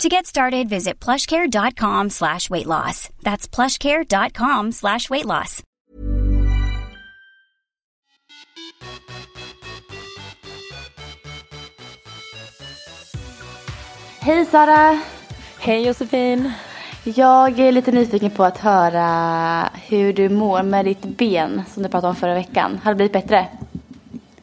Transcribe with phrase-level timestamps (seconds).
[0.00, 3.08] To get started, visit plushcare.com slash weight loss.
[3.22, 5.62] That's plushcare.com slash weight loss.
[14.20, 15.00] Hej Sara!
[15.58, 16.52] Hej Josefin!
[17.04, 21.88] Jag är lite nyfiken på att höra hur du mår med ditt ben som du
[21.88, 22.80] pratade om förra veckan.
[22.84, 23.46] Har det blivit bättre?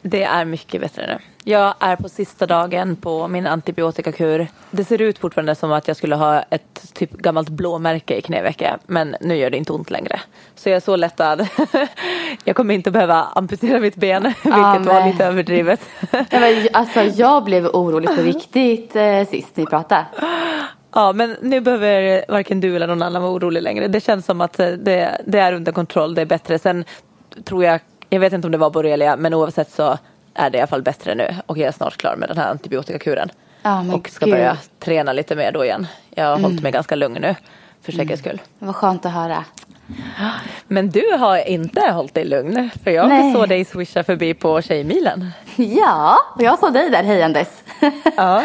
[0.02, 1.29] Det är mycket bättre nu.
[1.44, 4.48] Jag är på sista dagen på min antibiotikakur.
[4.72, 8.80] Det ser ut fortfarande som att jag skulle ha ett typ gammalt blåmärke i knävecket
[8.88, 10.20] men nu gör det inte ont längre.
[10.56, 11.48] Så jag är så lättad.
[12.44, 15.81] jag kommer inte behöva amputera mitt ben vilket ja, var lite överdrivet.
[16.12, 20.06] ja, men, alltså, jag blev orolig på riktigt eh, sist ni pratade.
[20.94, 23.88] Ja, men nu behöver varken du eller någon annan vara orolig längre.
[23.88, 26.59] Det känns som att det, det är under kontroll, det är bättre.
[26.59, 26.86] Sen
[27.46, 29.98] tror jag, jag vet inte om det var borrelia, men oavsett så
[30.40, 32.50] är det i alla fall bättre nu och jag är snart klar med den här
[32.50, 33.32] antibiotikakuren.
[33.64, 34.36] Oh, och ska Gud.
[34.36, 35.88] börja träna lite mer då igen.
[36.09, 36.44] Jag har mm.
[36.44, 37.36] hållit mig ganska lugn nu
[37.81, 38.31] för säkerhets skull.
[38.31, 38.44] Mm.
[38.59, 39.46] Vad skönt att höra.
[40.68, 43.34] Men du har inte hållit dig lugn för jag Nej.
[43.34, 45.31] såg dig swisha förbi på Tjejmilen.
[45.56, 47.64] Ja, och jag såg dig där hejandes.
[48.18, 48.44] ja.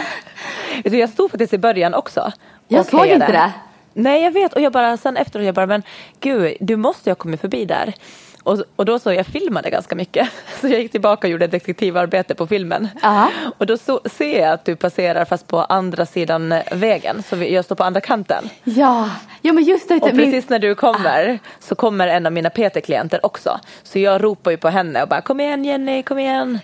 [0.84, 2.32] Jag stod faktiskt i början också.
[2.68, 3.52] Jag såg inte det.
[3.92, 5.82] Nej jag vet och jag bara sen efteråt jag bara men
[6.20, 7.94] gud du måste ju ha kommit förbi där.
[8.44, 10.28] Och, och då så jag filmade ganska mycket.
[10.60, 12.88] Så jag gick tillbaka och gjorde detektivarbete på filmen.
[13.02, 13.30] Aha.
[13.58, 17.22] Och då så, ser jag att du passerar fast på andra sidan vägen.
[17.22, 18.44] Så jag står på andra kanten.
[18.64, 19.10] Ja,
[19.42, 19.94] ja men just det.
[19.94, 21.48] Och precis när du kommer ah.
[21.60, 23.60] så kommer en av mina PT-klienter också.
[23.82, 26.58] Så jag ropar ju på henne och bara kom igen Jenny, kom igen.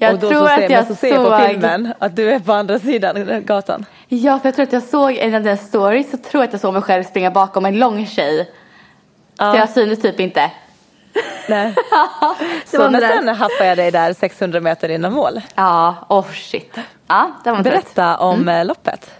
[0.00, 2.30] Jag och då tror så ser, att jag så ser jag på filmen att du
[2.30, 3.84] är på andra sidan gatan.
[4.08, 6.52] Ja, för jag tror att jag såg en av dina stories så tror jag att
[6.52, 8.50] jag såg mig själv springa bakom en lång tjej.
[9.38, 9.52] Ja.
[9.52, 10.50] Så jag syntes typ inte.
[11.48, 11.74] Nej.
[12.66, 15.40] så men sen haffade jag dig där 600 meter innan mål.
[15.54, 16.78] Ja, oh shit.
[17.06, 18.48] Ja, det var Berätta om mm.
[18.60, 19.10] Eh, loppet.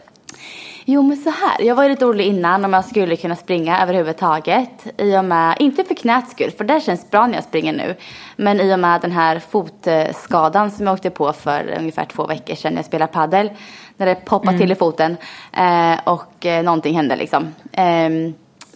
[0.86, 3.82] Jo men så här, jag var ju lite orolig innan om jag skulle kunna springa
[3.82, 4.86] överhuvudtaget.
[4.98, 7.96] I och med, inte för knäts skull, för det känns bra när jag springer nu.
[8.36, 12.54] Men i och med den här fotskadan som jag åkte på för ungefär två veckor
[12.54, 13.50] sedan när jag spelade paddel.
[13.96, 14.60] När det poppade mm.
[14.60, 15.16] till i foten
[15.52, 17.54] eh, och eh, någonting hände liksom.
[17.72, 18.10] Eh,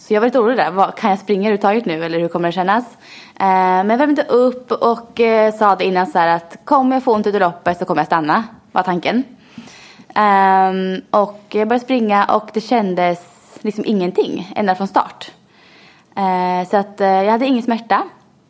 [0.09, 0.91] så jag var lite orolig där.
[0.91, 2.85] Kan jag springa överhuvudtaget nu eller hur kommer det kännas?
[3.39, 7.03] Eh, men jag värmde upp och eh, sa det innan så här att kommer jag
[7.03, 8.43] få ont under loppet så kommer jag stanna.
[8.71, 9.23] Var tanken.
[10.15, 13.19] Um, och jag började springa och det kändes
[13.61, 15.31] liksom ingenting ända från start.
[16.15, 18.03] Eh, så att eh, jag hade ingen smärta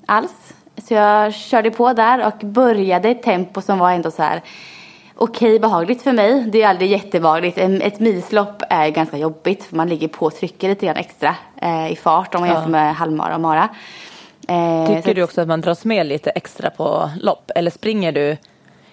[0.05, 0.53] alls.
[0.77, 4.41] Så jag körde på där och började ett tempo som var ändå så här
[5.19, 6.43] okej okay, behagligt för mig.
[6.51, 7.57] Det är aldrig jättebehagligt.
[7.57, 11.91] Ett milslopp är ganska jobbigt för man ligger på och trycker lite grann extra uh,
[11.91, 12.55] i fart om man ja.
[12.55, 13.69] jämför med halvmara och mara.
[14.87, 18.37] Tycker du också att man dras med lite extra på lopp eller springer du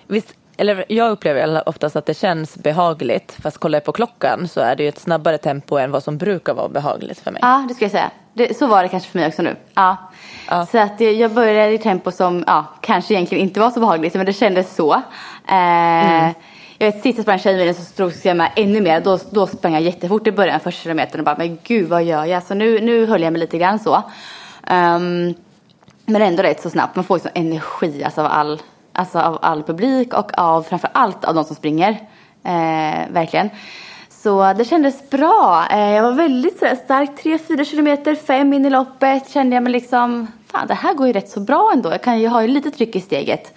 [0.07, 3.37] Visst eller jag upplever oftast att det känns behagligt.
[3.43, 6.19] Fast kollar jag på klockan så är det ju ett snabbare tempo än vad som
[6.19, 7.41] brukar vara behagligt för mig.
[7.43, 8.11] Ja, det ska jag säga.
[8.33, 9.57] Det, så var det kanske för mig också nu.
[9.75, 9.97] Ja.
[10.49, 10.67] Ja.
[10.67, 14.27] Så att jag började i tempo som ja, kanske egentligen inte var så behagligt men
[14.27, 14.93] det kändes så.
[15.49, 16.35] Eh, mm.
[16.79, 19.01] Jag vet sista sprang tjejmilen så stod jag med ännu mer.
[19.01, 22.25] Då, då sprang jag jättefort i början första kilometern och bara men gud vad gör
[22.25, 22.43] jag?
[22.43, 23.95] Så nu, nu höll jag mig lite grann så.
[24.71, 25.35] Um,
[26.07, 26.97] men ändå rätt så snabbt.
[26.97, 28.61] Man får ju sån energi alltså av all
[28.97, 31.91] Alltså av all publik och av framför allt av de som springer.
[32.45, 33.51] Eh, verkligen.
[34.27, 35.67] Så det kändes bra.
[35.71, 37.11] Eh, jag var väldigt sådär stark.
[37.23, 41.13] 3-4 kilometer, 5 in i loppet kände jag mig liksom, fan det här går ju
[41.13, 41.91] rätt så bra ändå.
[41.91, 43.55] Jag kan ju ha lite tryck i steget.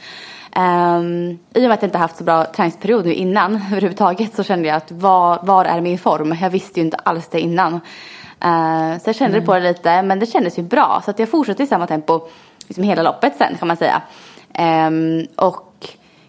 [0.56, 4.44] Um, I och med att jag inte haft så bra träningsperiod nu innan överhuvudtaget så
[4.44, 6.38] kände jag att var, var är min form?
[6.42, 7.74] Jag visste ju inte alls det innan.
[7.74, 9.46] Uh, så jag kände mm.
[9.46, 12.22] på det lite men det kändes ju bra så att jag fortsatte i samma tempo
[12.68, 14.02] liksom hela loppet sen kan man säga.
[14.88, 15.69] Um, och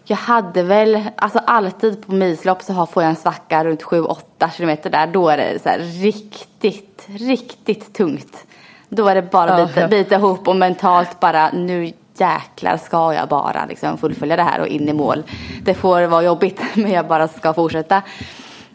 [0.03, 4.17] jag hade väl, alltså alltid på milslopp så får jag en svacka runt 7-8
[4.55, 5.07] kilometer där.
[5.07, 8.45] Då är det så här riktigt, riktigt tungt.
[8.89, 13.29] Då är det bara att bita, bita ihop och mentalt bara nu jäklar ska jag
[13.29, 15.23] bara liksom fullfölja det här och in i mål.
[15.63, 18.01] Det får vara jobbigt men jag bara ska fortsätta.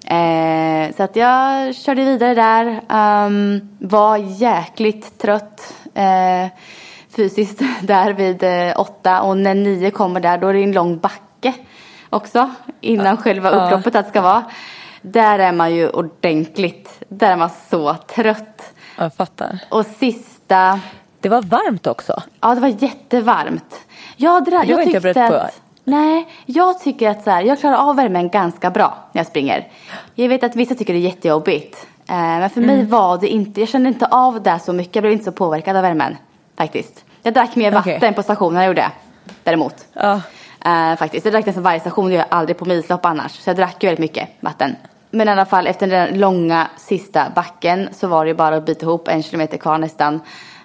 [0.06, 2.80] Eh, så att jag körde vidare där.
[3.26, 5.74] Um, var jäkligt trött.
[5.94, 6.46] Eh,
[7.16, 10.98] fysiskt där vid eh, åtta och när nio kommer där då är det en lång
[10.98, 11.54] backe
[12.10, 13.16] också innan ja.
[13.16, 14.44] själva upploppet att ska vara.
[15.02, 18.72] Där är man ju ordentligt, där är man så trött.
[18.98, 19.58] Jag fattar.
[19.68, 20.80] Och sista
[21.20, 22.22] Det var varmt också.
[22.40, 23.80] Ja, det var jättevarmt.
[24.16, 25.36] Jag, dra- jag inte jag tyckte beredd på.
[25.36, 25.60] att...
[25.84, 29.68] Nej, jag tycker att så här, jag klarar av värmen ganska bra när jag springer.
[30.14, 31.86] Jag vet att vissa tycker det är jättejobbigt.
[32.08, 34.96] Eh, men för mig var det inte, jag kände inte av det så mycket.
[34.96, 36.16] Jag blev inte så påverkad av värmen
[36.56, 37.04] faktiskt.
[37.26, 38.90] Jag drack mer vatten på stationen, jag gjorde.
[39.44, 39.74] Däremot.
[39.92, 40.20] Ja.
[40.64, 41.24] Eh, faktiskt.
[41.24, 43.32] Jag drack nästan varje station, det gör jag aldrig på milslopp annars.
[43.32, 44.76] Så jag drack ju väldigt mycket vatten.
[45.10, 48.66] Men i alla fall efter den långa sista backen så var det ju bara att
[48.66, 50.20] bita ihop en kilometer kvar nästan.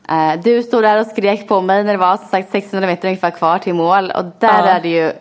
[0.09, 3.07] Eh, du stod där och skrek på mig när det var som sagt 600 meter
[3.07, 4.67] ungefär kvar till mål och där Ja.
[4.67, 5.13] är det ju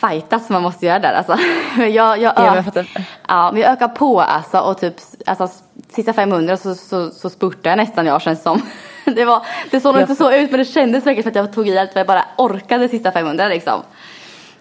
[0.00, 1.36] fightas som man måste göra där alltså.
[1.82, 2.86] Jag, jag, Ja, jag
[3.28, 4.94] ja, men jag ökar på alltså och typ
[5.26, 5.48] alltså,
[5.88, 8.62] sista 500 så, så, så spurtade jag nästan jag känns som.
[9.14, 11.54] Det, var, det såg nog inte så ut men det kändes verkligen som att jag
[11.54, 13.82] tog i allt vad jag bara orkade sista 500 liksom.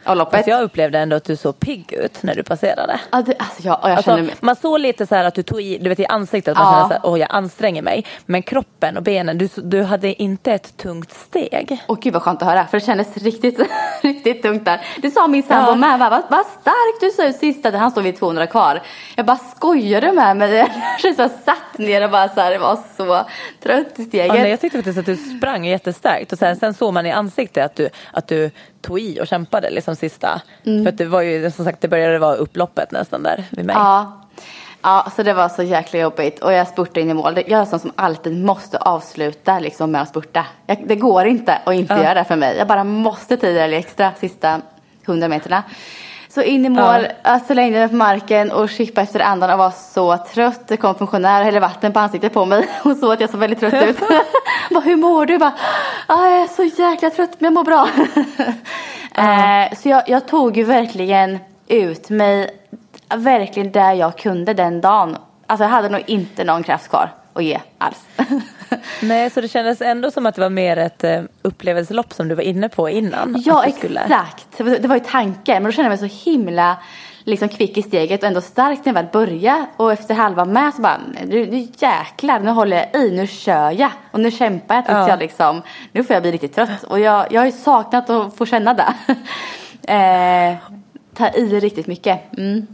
[0.09, 0.35] Av loppet.
[0.35, 2.99] Fast jag upplevde ändå att du såg pigg ut när du passerade.
[3.11, 4.35] Ja, det, alltså och jag Alltså, känner mig...
[4.39, 6.73] man såg lite så här att du tog i, du vet i ansiktet, att man
[6.73, 6.79] Ja.
[6.79, 8.05] kände så här, åh jag anstränger mig.
[8.25, 11.83] Men kroppen och benen, du, du hade inte ett tungt steg.
[11.87, 13.59] Åh gud vad skönt att höra för det kändes riktigt,
[14.01, 14.81] riktigt tungt där.
[15.01, 15.75] Det sa min sambo Ja.
[15.75, 18.81] med, vad, vad stark du såg ut sista, han stod vid 200 kvar.
[19.15, 20.67] Jag bara skojar du med mig?
[21.17, 23.25] Jag satt ner och bara så här, det var så
[23.63, 24.33] trött i Ja, steget.
[24.33, 27.65] nej, jag tyckte faktiskt att du sprang jättestarkt och sen, sen såg man i ansiktet
[27.65, 30.41] att du, att du tog i och kämpade liksom sista.
[30.65, 30.83] Mm.
[30.83, 33.75] För att det var ju som sagt, det började vara upploppet nästan där vid mig.
[33.75, 34.21] Ja.
[34.81, 37.35] Ja, så det var så jäkla jobbigt och jag spurtade in i mål.
[37.47, 40.45] Jag är sån som alltid måste avsluta liksom med att spurta.
[40.65, 42.03] Jag, det går inte att inte Ja.
[42.03, 42.57] göra det för mig.
[42.57, 44.61] Jag bara måste i det extra sista
[45.05, 45.63] 100 meterna.
[46.33, 49.71] Så in i mål, jag slängde mig på marken och chippade efter andan och var
[49.71, 50.67] så trött.
[50.67, 53.39] Det kom funktionär och hällde vatten på ansiktet på mig och såg att jag såg
[53.39, 53.99] väldigt trött ut.
[54.69, 55.33] bara, hur mår du?
[55.33, 55.53] Jag Bara,
[56.07, 57.87] ah, jag är så jäkla trött men jag mår bra.
[59.23, 62.49] eh, så jag, jag tog ju verkligen ut mig
[63.15, 65.17] verkligen där jag kunde den dagen.
[65.47, 68.05] Alltså jag hade nog inte någon kraft kvar att ge alls.
[69.01, 72.35] Nej, så det kändes ändå som att det var mer ett eh, upplevelselopp som du
[72.35, 73.43] var inne på innan.
[73.45, 74.47] ja, exakt.
[74.57, 75.63] Det var- Det var ju tanken.
[75.63, 76.77] Men då kände jag mig så himla
[77.23, 79.65] liksom kvick i steget och ändå stark när jag väl började.
[79.77, 83.71] Och efter halva med så bara, nu, nu jäklar, nu håller jag i, nu kör
[83.71, 83.91] jag.
[84.11, 85.09] Och nu kämpar jag tills Ja.
[85.09, 85.61] jag liksom,
[85.91, 86.83] nu får jag bli riktigt trött.
[86.83, 88.93] Och jag, jag har ju saknat att få känna det.
[89.93, 90.55] eh,
[91.13, 92.37] ta i riktigt mycket.
[92.37, 92.67] Mm.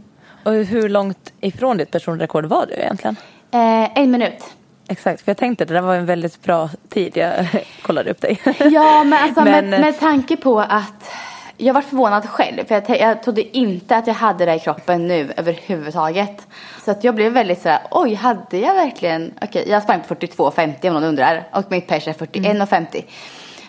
[0.44, 3.16] Och hur långt ifrån ditt personrekord var du egentligen?
[3.50, 4.44] Eh, en minut.
[4.88, 7.16] Exakt, för jag tänkte det där var en väldigt bra tid.
[7.16, 7.46] Jag
[7.82, 8.40] kollade upp dig.
[8.58, 11.10] Ja, men alltså Men- med, med tanke på att
[11.56, 12.64] jag var förvånad själv.
[12.64, 16.46] För jag, jag trodde inte att jag hade det i kroppen nu överhuvudtaget.
[16.84, 20.88] Så att jag blev väldigt sådär, oj, hade jag verkligen, okej, jag sprang på 42,50
[20.88, 21.48] om någon undrar.
[21.52, 23.04] Och mitt pers är 41,50.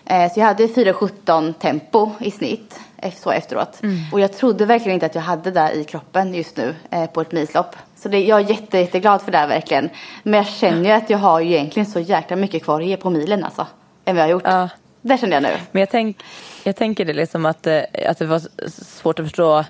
[0.06, 3.80] Eh, så jag hade 4,17 tempo i snitt eh, så efteråt.
[4.12, 7.20] Och jag trodde verkligen inte att jag hade det i kroppen just nu eh, på
[7.20, 7.76] ett milslopp.
[8.02, 9.90] Så det, jag är jätte, jätteglad för det här verkligen.
[10.22, 12.96] Men jag känner ju att jag har ju egentligen så jäkla mycket kvar att ge
[12.96, 13.66] på milen alltså.
[14.04, 14.42] Än vad jag har gjort.
[14.44, 14.68] Ja.
[15.02, 15.48] Det kände jag nu.
[15.72, 16.16] Men jag, tänk,
[16.64, 19.64] jag tänker det liksom att, eh, att det var svårt att förstå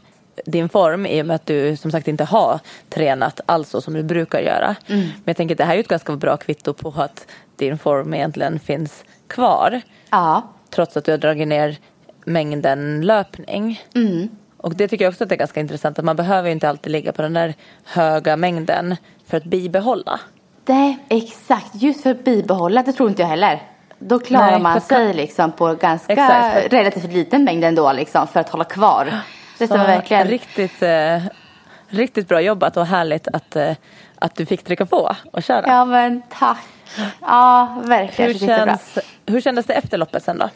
[0.47, 3.95] din form i och med att du som sagt inte har tränat alls så som
[3.95, 4.77] du brukar göra.
[4.87, 5.01] Mm.
[5.01, 7.27] Men jag tänker att det här är ett ganska bra kvitto på att
[7.57, 9.81] din form egentligen finns kvar.
[10.11, 10.43] Ja.
[10.71, 11.77] Trots att du har dragit ner
[12.25, 13.83] mängden löpning.
[13.95, 14.29] Mm.
[14.59, 16.93] Och det tycker jag också att det är ganska intressant att man behöver inte alltid
[16.93, 18.97] ligga på den där höga mängden
[19.27, 20.21] för att bibehålla.
[20.65, 21.75] Det exakt.
[21.75, 23.63] Just för att bibehålla, det tror inte jag heller.
[23.99, 28.41] Då klarar Nej, man sig liksom på ganska Exakt, relativt liten mängd ändå liksom för
[28.41, 29.13] att hålla kvar.
[29.59, 30.27] Det stämmer verkligen.
[30.27, 31.23] Riktigt, eh,
[31.89, 33.73] riktigt bra jobbat och härligt att, eh,
[34.19, 35.65] att du fick trycka på och köra.
[35.67, 36.65] Ja men tack.
[37.21, 38.33] Ja verkligen.
[38.33, 40.49] Hur, känns hur kändes det efter loppet sen då?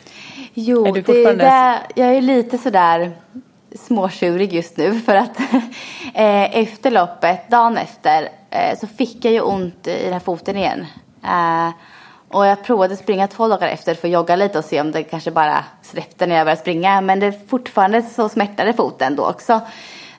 [0.55, 3.13] Jo, Är det, det, jag är lite sådär
[3.77, 5.41] småtjurig just nu för att
[6.15, 10.57] eh, efter loppet, dagen efter, eh, så fick jag ju ont i den här foten
[10.57, 10.87] igen.
[11.25, 11.71] Eh,
[12.29, 15.03] och jag provade springa två dagar efter för att jogga lite och se om det
[15.03, 17.01] kanske bara släppte när jag började springa.
[17.01, 19.61] Men det fortfarande så smärtade foten då också.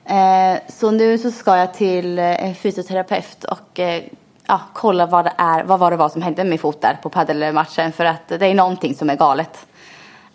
[0.04, 4.02] Eh, så nu så ska jag till eh, en fysioterapeut och eh,
[4.46, 6.98] ja, kolla vad det är, vad var det var som hände med min fot där
[7.02, 9.66] på paddelmatchen för att det är någonting som är galet.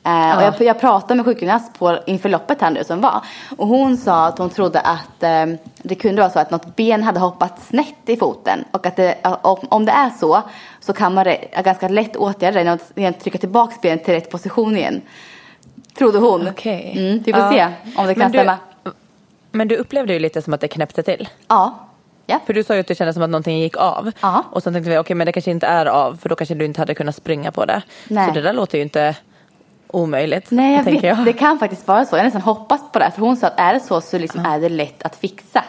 [0.04, 3.22] Eh, och jag, jag pratade med sjukgymnast på, inför loppet här nu som var.
[3.58, 5.46] Och hon sa att hon trodde att eh,
[5.78, 8.66] det kunde vara så att något ben hade hoppat snett i foten.
[8.72, 10.42] Och att det, om, om det är så
[10.80, 14.32] så kan man re, ganska lätt åtgärda det genom att trycka tillbaka benet till rätt
[14.32, 15.02] position igen.
[15.98, 16.48] Trodde hon.
[16.48, 16.94] Okej.
[16.98, 17.52] Mm, vi får Ja.
[17.52, 18.58] se om det kan Men du- stämma.
[19.52, 21.30] Men du upplevde ju lite som att det knäppte till.
[21.48, 21.80] Ja.
[22.26, 22.40] ja.
[22.46, 24.12] För du sa ju att det kändes som att någonting gick av.
[24.22, 24.44] Ja.
[24.52, 26.66] Och sen tänkte vi, okej men det kanske inte är av för då kanske du
[26.66, 27.82] inte hade kunnat springa på det.
[28.08, 28.28] Nej.
[28.28, 29.16] Så det där låter ju inte
[29.94, 30.52] omöjligt.
[30.52, 31.26] Nej jag vet, jag.
[31.26, 32.18] det kan faktiskt vara så.
[32.18, 33.12] Jag nästan hoppats på det.
[33.12, 35.64] För hon sa att är det så så liksom är det lätt att fixa.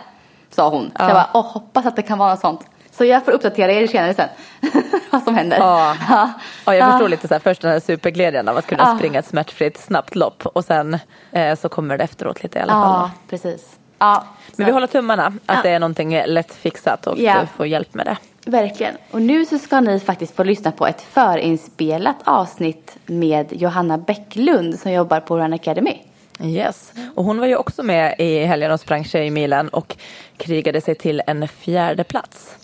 [0.50, 0.84] Sa hon.
[0.86, 1.04] Så Ja.
[1.08, 2.60] jag bara, åh, hoppas att det kan vara något sånt.
[2.90, 4.28] Så jag får uppdatera er senare sen.
[5.10, 5.56] vad som händer.
[5.58, 6.30] Ja, Ja.
[6.64, 6.90] ja jag Ja.
[6.92, 8.96] förstår lite så här, först den här superglädjen av att kunna Ja.
[8.98, 10.98] springa ett smärtfritt snabbt lopp och sen
[11.32, 12.82] eh, så kommer det efteråt lite i alla fall.
[13.00, 13.76] Ja, precis.
[13.98, 14.24] Ja,
[14.56, 15.60] Men vi håller tummarna att Ja.
[15.62, 17.34] det är någonting lätt fixat och Ja.
[17.40, 18.16] du får hjälp med det.
[18.44, 18.94] Verkligen.
[19.10, 24.78] Och nu så ska ni faktiskt få lyssna på ett förinspelat avsnitt med Johanna Bäcklund
[24.78, 25.98] som jobbar på Run Academy.
[26.42, 29.96] Yes, och hon var ju också med i helgen och sprang Tjejmilen och
[30.36, 32.56] krigade sig till en fjärde plats.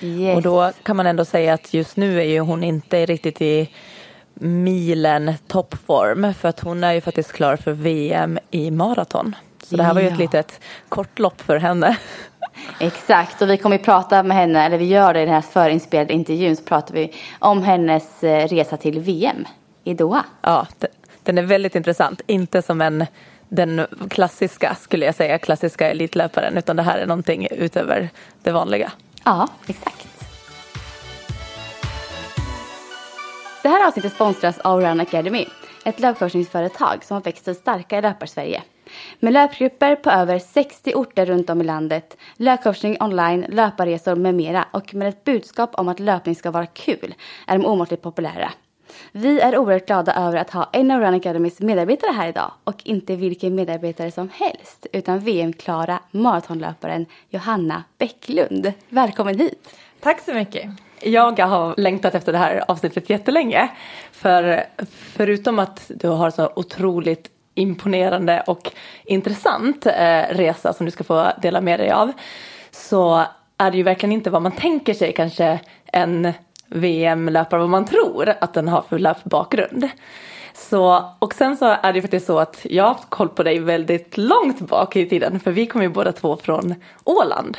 [0.00, 0.36] Yes.
[0.36, 3.68] Och då kan man ändå säga att just nu är ju hon inte riktigt i
[4.34, 9.36] milen toppform för att hon är ju faktiskt klar för VM i maraton.
[9.64, 11.96] Så det här var ju ett litet kort lopp för henne.
[12.80, 15.40] Exakt, och vi kommer ju prata med henne, eller vi gör det i den här
[15.40, 19.44] förinspelade intervjun, så pratar vi om hennes eh, resa till VM
[19.84, 20.24] i Doha.
[20.42, 20.86] Ja, de-
[21.22, 22.20] den är väldigt intressant.
[22.26, 23.06] Inte som en
[23.48, 28.08] den klassiska, skulle jag säga, klassiska elitlöparen, utan det här är någonting utöver
[28.42, 28.92] det vanliga.
[29.24, 30.06] Ja, exakt.
[33.62, 35.46] Det här avsnittet sponsras av Run Academy,
[35.84, 38.62] ett löpcoachningsföretag som har växt sig starka i löpar-Sverige.
[39.18, 44.64] Med löpgrupper på över 60 orter runt om i landet, löpcoachning online, löparresor med mera
[44.70, 47.14] och med ett budskap om att löpning ska vara kul
[47.46, 48.52] är de omåttligt populära.
[49.12, 52.82] Vi är oerhört glada över att ha en av Run Academys medarbetare här idag och
[52.84, 58.72] inte vilken medarbetare som helst utan VM-klara maratonlöparen Johanna Bäcklund.
[58.88, 59.76] Välkommen hit!
[60.00, 60.70] Tack så mycket.
[61.02, 63.68] Jag har längtat efter det här avsnittet jättelänge.
[64.12, 68.72] För förutom att du har så otroligt imponerande och
[69.04, 72.12] intressant eh, resa som du ska få dela med dig av.
[72.70, 73.24] Så
[73.58, 76.32] är det ju verkligen inte vad man tänker sig kanske en
[76.66, 79.88] VM-löpare, vad man tror att den har för löpbakgrund.
[80.54, 83.42] Så, och sen så är det ju faktiskt så att jag har haft koll på
[83.42, 87.58] dig väldigt långt bak i tiden för vi kommer ju båda två från Åland.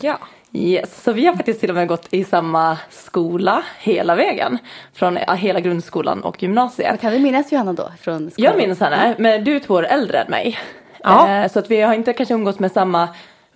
[0.00, 0.18] Ja.
[0.52, 4.58] Yes, så vi har faktiskt till och med gått i samma skola hela vägen.
[4.94, 7.00] Från hela grundskolan och gymnasiet.
[7.00, 7.92] Kan vi minnas Johanna då?
[8.00, 8.52] Från skolan?
[8.52, 10.58] Jag minns henne, men du är två år äldre än mig.
[11.02, 11.28] Ja.
[11.28, 13.08] Eh, Så att vi har inte kanske umgås med samma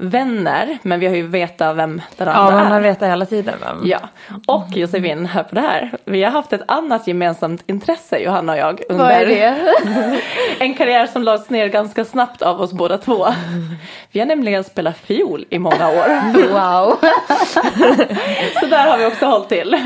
[0.03, 2.83] vänner, men vi har ju vetat vem den Ja, andra man har är.
[2.83, 3.81] vetat hela tiden vem.
[3.85, 3.99] Ja,
[4.47, 5.91] och Josefin, hör på det här.
[6.05, 9.75] Vi har haft ett annat gemensamt intresse, Johanna och jag, under Vad är det?
[10.59, 13.27] en karriär som lades ner ganska snabbt av oss båda två.
[14.13, 16.33] Vi har nämligen spelat fiol i många år.
[16.53, 16.99] wow!
[18.61, 19.77] Så där har vi också hållit till.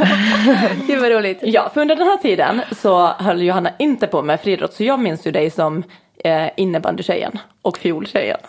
[0.86, 1.38] Gud vad roligt.
[1.42, 5.00] Ja, för under den här tiden så höll Johanna inte på med friidrott så jag
[5.00, 5.82] minns ju dig som
[6.24, 8.36] eh, innebandykärjen och fioltjejen.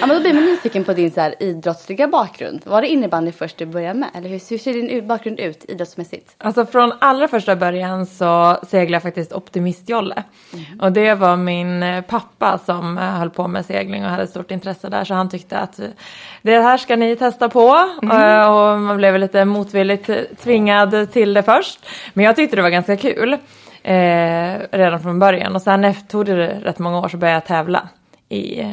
[0.00, 2.60] Ja, men då blir man nyfiken på din så här, idrottsliga bakgrund.
[2.64, 4.08] Var det innebandy först du började med?
[4.14, 6.34] Eller hur, hur ser din ut- bakgrund ut idrottsmässigt?
[6.38, 10.22] Alltså från allra första början så seglade jag faktiskt optimistjolle.
[10.80, 14.50] Och det var min eh, pappa som eh, höll på med segling och hade stort
[14.50, 15.04] intresse där.
[15.04, 15.86] Så han tyckte att eh,
[16.42, 17.88] det här ska ni testa på.
[18.12, 20.10] Eh, Och man blev lite motvilligt
[20.42, 21.86] tvingad till det först.
[22.14, 23.36] Men jag tyckte det var ganska kul.
[23.84, 25.54] Eh, redan från början.
[25.54, 27.88] Och sen efter tog det rätt många år så började jag tävla
[28.28, 28.68] i eh,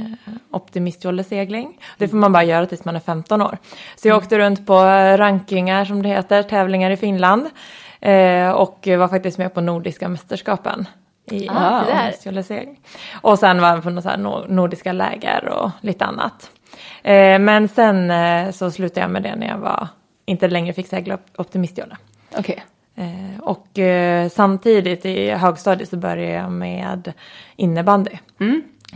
[0.51, 1.78] optimistjollesegling.
[1.98, 3.58] Det får man bara göra tills man är 15 år.
[3.96, 4.74] Så jag åkte runt på
[5.18, 7.50] rankingar som det heter, tävlingar i Finland.
[8.01, 10.88] Eh, och var faktiskt med på Nordiska mästerskapen
[11.32, 12.80] i Ah, optimistjollesegling.
[13.22, 16.51] Och sen var jag på några nordiska läger och lite annat.
[17.04, 18.13] Eh, men sen
[18.54, 19.88] så slutade jag med det när jag var,
[20.25, 21.98] inte längre fick segla op- optimistjolle.
[22.38, 22.63] Okej.
[23.00, 27.13] Eh, och eh, samtidigt i högstadiet så började jag med
[27.56, 28.12] innebandy.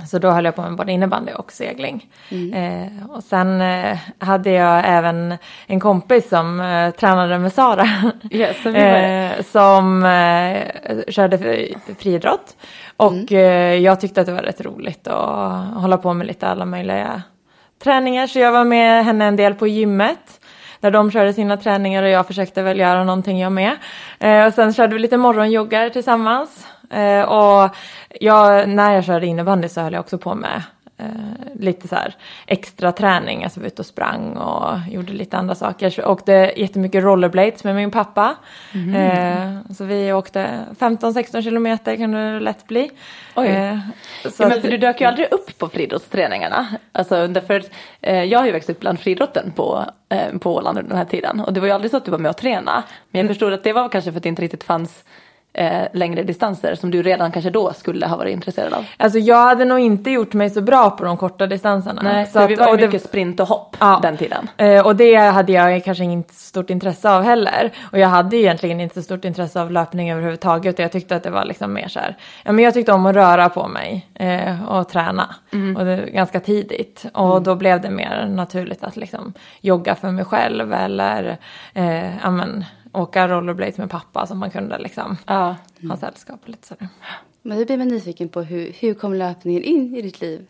[0.07, 2.09] Så då höll jag på med både innebandy och segling.
[2.53, 5.35] Eh, och sen eh, hade jag även
[5.67, 7.85] en kompis som eh, tränade med Sara.
[8.31, 10.01] Yes, eh, som
[11.07, 12.55] körde fri- friidrott.
[12.97, 16.65] Och eh, jag tyckte att det var rätt roligt att hålla på med lite alla
[16.65, 17.21] möjliga
[17.83, 18.27] träningar.
[18.27, 20.39] Så jag var med henne en del på gymmet
[20.83, 23.77] när de körde sina träningar och jag försökte väl göra någonting jag med.
[24.19, 26.67] Eh, och sen körde vi lite morgonjoggar tillsammans.
[26.89, 27.69] Eh, och
[28.19, 30.63] jag, när jag körde innebandy så höll jag också på med
[31.55, 32.15] lite så här
[32.47, 33.43] extra träning.
[33.43, 36.07] Alltså var ute och sprang och gjorde lite andra saker.
[36.07, 38.35] Åkte jättemycket rollerblades med min pappa.
[38.73, 42.91] Eh, så vi åkte 15-16 kilometer kan det lätt bli.
[43.35, 43.47] Oj.
[43.47, 43.77] Eh,
[44.23, 46.67] så Ja, men för du dök ju aldrig upp på friidrottsträningarna.
[46.91, 47.63] Alltså, därför,
[48.01, 51.05] eh, jag har ju växt upp bland friidrotten på, eh, på Åland under den här
[51.05, 51.39] tiden.
[51.39, 52.83] Och det var ju aldrig så att du var med och tränade.
[53.11, 55.03] Men jag förstod att det var kanske för att det inte riktigt fanns
[55.53, 58.85] eh, längre distanser som du redan kanske då skulle ha varit intresserad av?
[58.97, 62.01] Alltså jag hade nog inte gjort mig så bra på de korta distanserna.
[62.01, 63.99] Nej, så för vi var och det- mycket sprint och hopp Ja.
[64.01, 64.49] den tiden.
[64.57, 67.71] Eh, och det hade jag kanske inte stort intresse av heller.
[67.91, 70.79] Och jag hade egentligen inte så stort intresse av löpning överhuvudtaget.
[70.79, 73.15] Jag tyckte att det var liksom mer så här, ja men jag tyckte om att
[73.15, 75.35] röra på mig eh, och träna.
[75.77, 77.05] Och det, ganska tidigt.
[77.13, 81.37] Och då blev det mer naturligt att liksom jogga för mig själv eller
[81.73, 85.55] eh, ja, men, åka rollerblades med pappa som man kunde liksom Ja.
[85.89, 86.87] ha sällskap och lite sådär.
[87.41, 90.47] Men då blir man nyfiken på hur, hur kom löpningen in i ditt liv?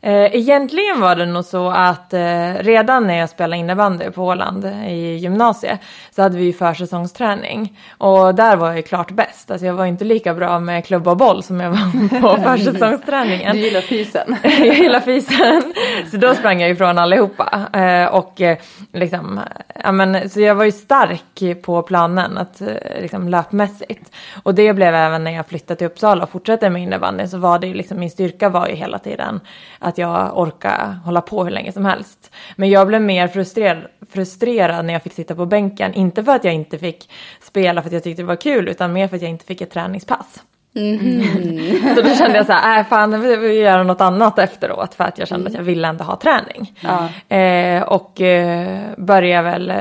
[0.00, 4.64] Eh, egentligen var det nog så att eh, redan när jag spelade innebandy på Åland
[4.88, 7.78] i gymnasiet så hade vi ju försäsongsträning.
[7.98, 9.50] Och där var jag ju klart bäst.
[9.50, 13.56] Alltså jag var inte lika bra med klubba och boll som jag var på försäsongsträningen.
[13.56, 14.36] Du gillar fysen.
[14.42, 15.62] jag gillar fysen.
[16.10, 17.68] Så då sprang jag ifrån allihopa.
[17.72, 18.40] Eh, och
[18.92, 19.40] liksom,
[19.84, 22.62] ja men, så jag var ju stark på planen, att,
[23.00, 24.12] liksom löpmässigt.
[24.42, 27.58] Och det blev även när jag flyttade till Uppsala och fortsatte med innebandy så var
[27.58, 29.40] det ju liksom, min styrka var ju hela tiden
[29.86, 32.30] att jag orkade hålla på hur länge som helst.
[32.56, 35.94] Men jag blev mer frustrerad, frustrerad när jag fick sitta på bänken.
[35.94, 38.92] Inte för att jag inte fick spela för att jag tyckte det var kul utan
[38.92, 40.42] mer för att jag inte fick ett träningspass.
[41.96, 45.04] Så då kände jag så här, äh, fan jag vill göra något annat efteråt för
[45.04, 46.78] att jag kände att jag ville ändå ha träning.
[47.28, 49.76] Eh, och eh, började väl eh,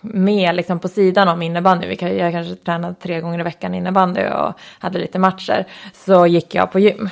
[0.00, 4.20] med liksom på sidan om innebandy, Vi jag kanske tränade tre gånger i veckan innebandy
[4.26, 7.10] och hade lite matcher, så gick jag på gym.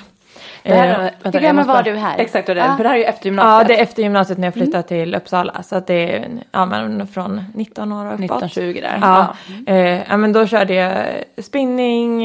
[0.63, 2.19] Det här, Eh, vänta, hur jag gammal var bara- du här?
[2.19, 2.77] Exakt, det, Ah.
[2.77, 3.69] för det här är ju efter Ja, gymnasiet.
[3.69, 5.63] det är efter gymnasiet när jag flyttade till Uppsala.
[5.63, 8.21] Så att det är ja, men från 19 år och uppåt.
[8.21, 8.99] 1920 där.
[9.01, 9.35] Ja,
[9.67, 11.07] eh, ja men då körde jag
[11.45, 12.25] spinning,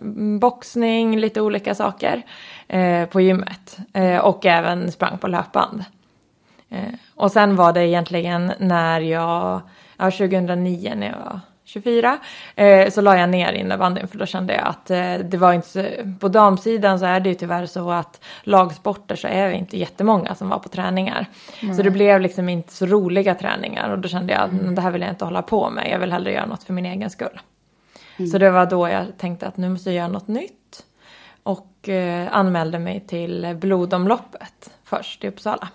[0.00, 2.22] mm, boxning, lite olika saker
[2.68, 3.78] eh, på gymmet.
[3.92, 5.84] Eh, och även sprang på löpband.
[6.70, 6.78] Eh,
[7.14, 9.60] och sen var det egentligen när jag,
[9.96, 12.18] ja 2009 när jag var 24,
[12.56, 15.68] eh, så la jag ner innebandyn för då kände jag att eh, det var inte
[15.68, 15.84] så,
[16.20, 20.34] på damsidan så är det ju tyvärr så att lagsporter så är vi inte jättemånga
[20.34, 21.26] som var på träningar.
[21.76, 24.80] Så det blev liksom inte så roliga träningar och då kände jag att "Mm, det
[24.82, 27.10] här vill jag inte hålla på med, jag vill hellre göra något för min egen
[27.10, 27.40] skull.
[28.32, 30.84] Så det var då jag tänkte att nu måste jag göra något nytt.
[31.42, 35.68] Och eh, anmälde mig till blodomloppet först i Uppsala.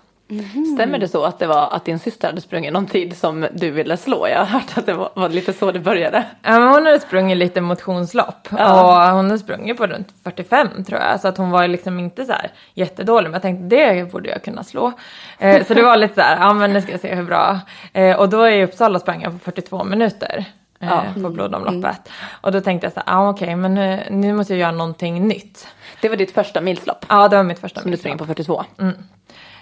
[0.74, 3.70] Stämmer det så att det var att din syster hade sprungit någon tid som du
[3.70, 4.28] ville slå?
[4.28, 6.24] Jag har hört att det var, var lite så det började.
[6.42, 9.06] Ja, men hon hade sprungit lite motionslopp Ja.
[9.08, 11.20] och hon hade sprungit på runt 45 tror jag.
[11.20, 14.44] Så att hon var liksom inte så här jättedålig men jag tänkte det borde jag
[14.44, 14.92] kunna slå.
[15.38, 17.60] Eh, så det var lite så här, ja men nu ska jag se hur bra.
[17.92, 20.38] Eh, och då i Uppsala sprang jag på 42 minuter.
[20.38, 21.02] Eh, Ja.
[21.22, 22.08] På blodomloppet.
[22.40, 25.28] Och då tänkte jag så här, ja okej men nu, nu måste jag göra någonting
[25.28, 25.68] nytt.
[26.00, 28.00] Det var ditt första milslopp Ja det var mitt första som du milslopp.
[28.02, 28.64] springer på 42.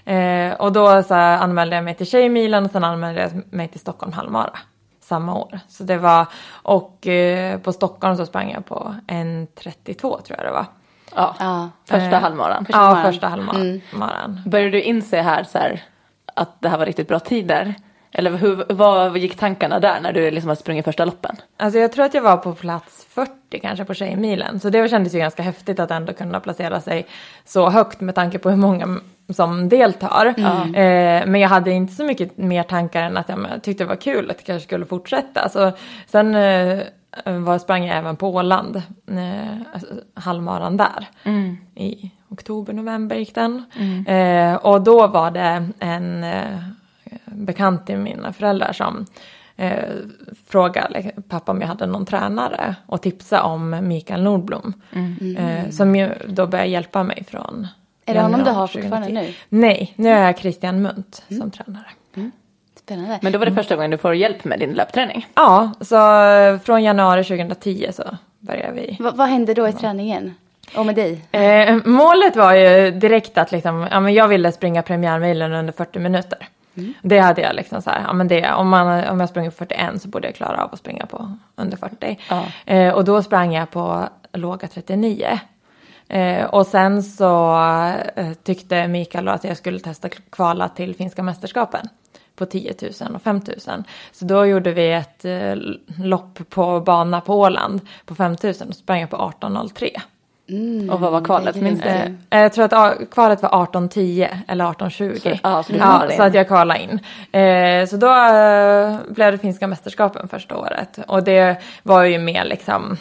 [0.08, 3.68] Eh, och då så här, anmälde jag mig till Tjejmilen och sen anmälde jag mig
[3.68, 4.58] till Stockholm halvmara.
[5.00, 5.60] Samma år.
[5.68, 6.26] Så det var,
[6.62, 10.66] och eh, på Stockholm så sprang jag på 1.32 tror jag det var.
[11.14, 11.68] Ja, Ja.
[11.84, 12.66] första Eh, halvmaran.
[12.68, 14.42] Ja, första halvmaran.
[14.46, 15.82] Började du inse här så här,
[16.34, 17.74] att det här var riktigt bra tider?
[18.18, 21.36] Eller hur, vad gick tankarna där när du liksom hade sprungit första loppen?
[21.56, 24.60] Alltså jag tror att jag var på plats 40 kanske på Tjejmilen.
[24.60, 27.06] Så det kändes ju ganska häftigt att ändå kunna placera sig
[27.44, 30.26] så högt med tanke på hur många som deltar.
[30.26, 33.88] Eh, men jag hade inte så mycket mer tankar än att jag men, tyckte det
[33.88, 35.48] var kul att jag kanske skulle fortsätta.
[35.48, 35.72] Så,
[36.06, 36.82] sen eh,
[37.24, 38.76] var, sprang jag även på Åland,
[39.10, 41.06] eh, alltså, halvmaran där.
[41.74, 43.64] I oktober, november gick den.
[44.06, 46.58] Eh, och då var det en eh,
[47.24, 49.06] bekant till mina föräldrar som
[49.56, 49.78] eh,
[50.46, 54.72] frågade pappa om jag hade någon tränare och tipsa om Mikael Nordblom.
[55.38, 57.66] Eh, som ju då började hjälpa mig från
[58.04, 59.34] Är det honom du har fortfarande 2010.
[59.48, 59.58] nu?
[59.60, 61.86] Nej, nu är jag Christian Munt som tränare.
[62.78, 63.18] Spännande.
[63.22, 65.26] Men då var det första gången du får hjälp med din löpträning.
[65.34, 68.02] Ja, så eh, från januari 2010 så
[68.40, 68.96] började vi.
[69.00, 70.34] Va, vad hände då i träningen?
[70.76, 71.24] Och med dig?
[71.30, 75.98] Eh, målet var ju direkt att liksom, ja, men jag ville springa premiärmilen under 40
[75.98, 76.48] minuter.
[77.02, 79.56] Det hade jag liksom så här, ja, men det, om, man, om jag springer på
[79.56, 82.18] 41 så borde jag klara av att springa på under 40.
[82.28, 82.44] Ja.
[82.66, 85.40] Eh, och då sprang jag på låga 39.
[86.08, 87.56] Eh, och sen så
[88.16, 91.88] eh, tyckte Mikael att jag skulle testa kvala till finska mästerskapen
[92.36, 93.84] på 10 000 och 5 000.
[94.12, 95.54] Så då gjorde vi ett eh,
[96.04, 100.00] lopp på bana på Åland på 5 000 och sprang jag på 18.03.
[100.90, 101.56] Och vad var kvalet?
[101.56, 101.84] grymt.
[102.30, 105.18] Eh, Jag tror att ah, kvalet var 18.10 eller 18.20.
[105.20, 107.00] Så- ja, så ja, så att jag kvalade in.
[107.40, 110.98] Eh, så då eh, blev det finska mästerskapen första året.
[111.08, 112.96] Och det var ju mer liksom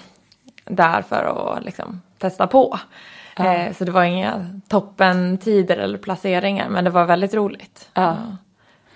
[0.66, 2.80] där för att liksom testa på.
[3.40, 7.90] Eh, så det var inga toppentider eller placeringar men det var väldigt roligt.
[7.94, 8.16] Ja.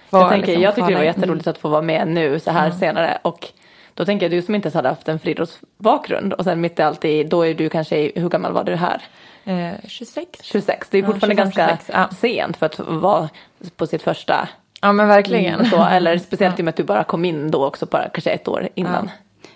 [0.09, 1.15] Få Jag, tänker, liksom jag tycker det var kvala in.
[1.15, 3.47] jätteroligt att få vara med nu så här senare och
[3.93, 6.81] Då tänker jag du som inte ens hade haft en friidrottsbakgrund och sen mitt i
[6.81, 9.01] allt i, då är du kanske, hur gammal var du här?
[9.45, 10.29] Eh, 26.
[10.43, 12.09] 26, det är Ja, fortfarande 25, ganska 26, ja.
[12.17, 13.29] sent för att vara
[13.75, 14.49] på sitt första
[14.81, 15.53] Ja men verkligen.
[15.53, 18.09] Mm, så, eller speciellt i och med att du bara kom in då också bara
[18.09, 19.09] kanske ett år innan.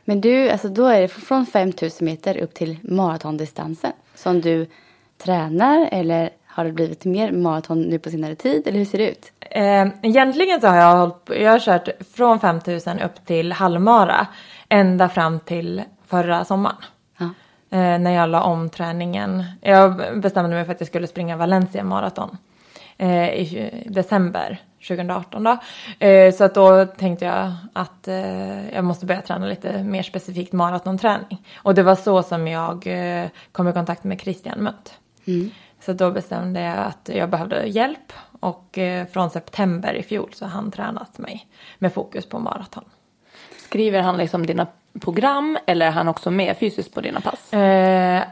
[0.06, 4.68] Men du, alltså då är det från 5000 meter upp till maratondistansen som du
[5.24, 9.12] tränar eller har det blivit mer maraton nu på senare tid eller hur ser det
[9.12, 9.32] ut?
[9.40, 14.28] Eh, egentligen så har jag hållit jag har kört från 5000 upp till halvmara
[14.70, 16.76] ända fram till förra sommaren.
[17.18, 17.26] Ja.
[17.70, 19.44] Eh, när jag la om träningen.
[19.62, 22.38] Jag bestämde mig för att jag skulle springa Valencia maraton
[22.98, 25.58] eh, i december 2018 då.
[26.06, 30.54] Eh, så att då tänkte jag att eh, jag måste börja träna lite mer specifikt
[30.54, 31.46] maratonträning.
[31.58, 34.94] Och det var så som jag eh, kom i kontakt med Christian Munt.
[35.86, 40.46] Så då bestämde jag att jag behövde hjälp och eh, från september i fjol så
[40.46, 42.84] har han tränat mig med fokus på maraton.
[43.58, 44.68] Skriver han liksom dina
[45.02, 47.54] program eller är han också med fysiskt på dina pass?
[47.54, 48.24] Eh,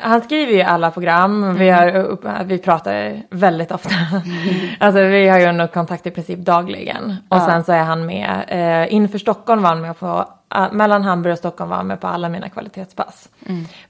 [0.00, 1.54] han skriver ju alla program.
[1.54, 3.94] Vi, har, upp- vi pratar väldigt ofta.
[4.80, 7.16] alltså vi har ju kontakt i princip dagligen.
[7.28, 8.44] Och sen så är han med.
[8.48, 10.28] Eh, inför Stockholm var han med på,
[10.72, 13.28] mellan Hamburg och Stockholm var han med på alla mina kvalitetspass.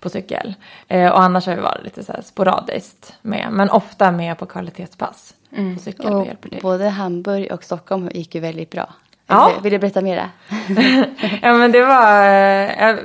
[0.00, 0.54] På cykel.
[0.88, 3.48] Eh, och annars har vi varit lite så här sporadiskt med.
[3.52, 5.34] Men ofta med på kvalitetspass.
[5.50, 8.94] På cykel och Och både Hamburg och Stockholm gick ju väldigt bra.
[9.26, 9.52] Ja.
[9.62, 10.30] Vill, du- berätta mera?
[11.42, 12.26] ja men det var,
[12.88, 12.96] eh,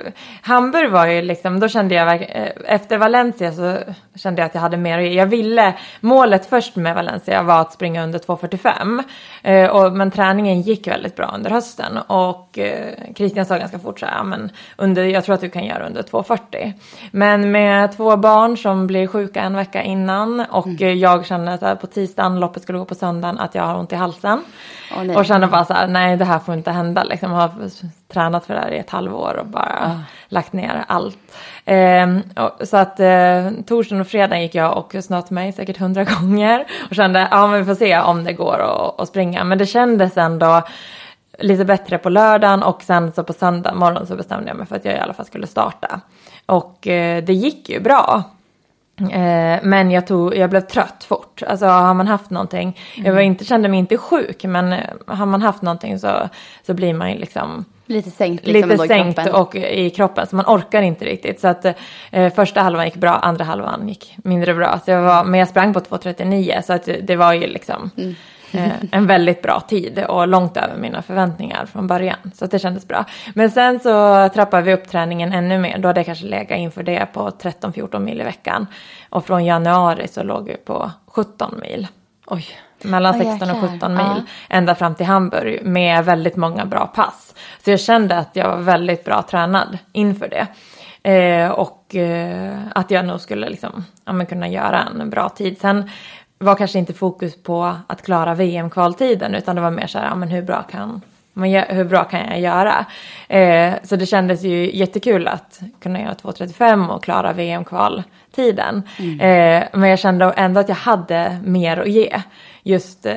[0.42, 3.78] Hamburg var ju liksom, då kände jag eh, efter Valencia så
[4.16, 5.14] kände jag att jag hade mer att ge.
[5.14, 9.04] Jag ville, målet först med Valencia var att springa under 2.45.
[9.44, 14.00] Eh, och, men träningen gick väldigt bra under hösten och eh, Christian sa ganska fort
[14.00, 16.74] så här, ja, men under, jag tror att du kan göra under 2.40.
[17.12, 21.76] Men med två barn som blir sjuka en vecka innan och eh, jag kände här,
[21.76, 24.44] på tisdagen, loppet skulle gå på söndagen, att jag har ont i halsen.
[24.98, 25.16] Nej.
[25.16, 27.04] och kände bara så här, nej det här får inte hända.
[27.04, 27.52] Liksom, jag har
[28.08, 31.18] tränat för det här i ett halvår och bara lagt ner allt.
[31.66, 36.04] Ehm, och, så att eh, torsdagen och fredagen gick jag och snöt mig säkert hundra
[36.04, 36.66] gånger.
[36.90, 39.44] Och kände, ja men vi får se om det går att, att springa.
[39.44, 40.64] Men det kändes ändå
[41.40, 44.76] lite bättre på lördagen och sen så på söndag morgon så bestämde jag mig för
[44.76, 46.02] att jag i alla fall skulle starta.
[46.46, 48.24] Och eh, det gick ju bra.
[49.02, 51.44] Eh, men jag, tog, jag blev trött fort.
[51.48, 55.26] Alltså har man haft någonting, jag var inte, kände mig inte sjuk men eh, har
[55.26, 56.30] man haft någonting så,
[56.66, 59.42] så blir man ju liksom Lite sänkt liksom lite i sänkt kroppen.
[59.42, 61.40] och i kroppen så man orkar inte riktigt.
[61.40, 61.66] Så att
[62.12, 64.80] eh, första halvan gick bra, andra halvan gick mindre bra.
[64.86, 68.16] Så jag var, men jag sprang på 2.39 så att det var ju liksom Mm.
[68.52, 72.32] Eh, en väldigt bra tid och långt över mina förväntningar från början.
[72.34, 73.06] Så att det kändes bra.
[73.34, 75.78] Men sen så trappade vi upp träningen ännu mer.
[75.78, 78.68] Då hade jag kanske legat inför det på 13-14 mil i veckan.
[79.10, 81.88] Och från januari så låg vi på 17 mil.
[82.28, 82.46] Oj.
[82.82, 83.78] Mellan Åh, 16 och jäklar.
[83.78, 84.06] 17 mil.
[84.06, 84.22] Ja.
[84.50, 87.36] Ända fram till Hamburg med väldigt många bra pass.
[87.64, 90.48] Så jag kände att jag var väldigt bra tränad inför det.
[91.08, 95.58] Eh, och eh, att jag nog skulle liksom, ja, men kunna göra en bra tid.
[95.62, 95.90] Sen
[96.40, 100.16] var kanske inte fokus på att klara VM-kvaltiden utan det var mer så här, ja,
[100.16, 101.02] men hur bra kan
[101.34, 102.86] jag- hur bra kan jag göra?
[103.28, 108.84] Eh, så det kändes ju jättekul att kunna göra 2.35 och klara VM-kvaltiden.
[109.00, 112.22] Eh, men jag kände ändå att jag hade mer att ge
[112.64, 113.16] just eh,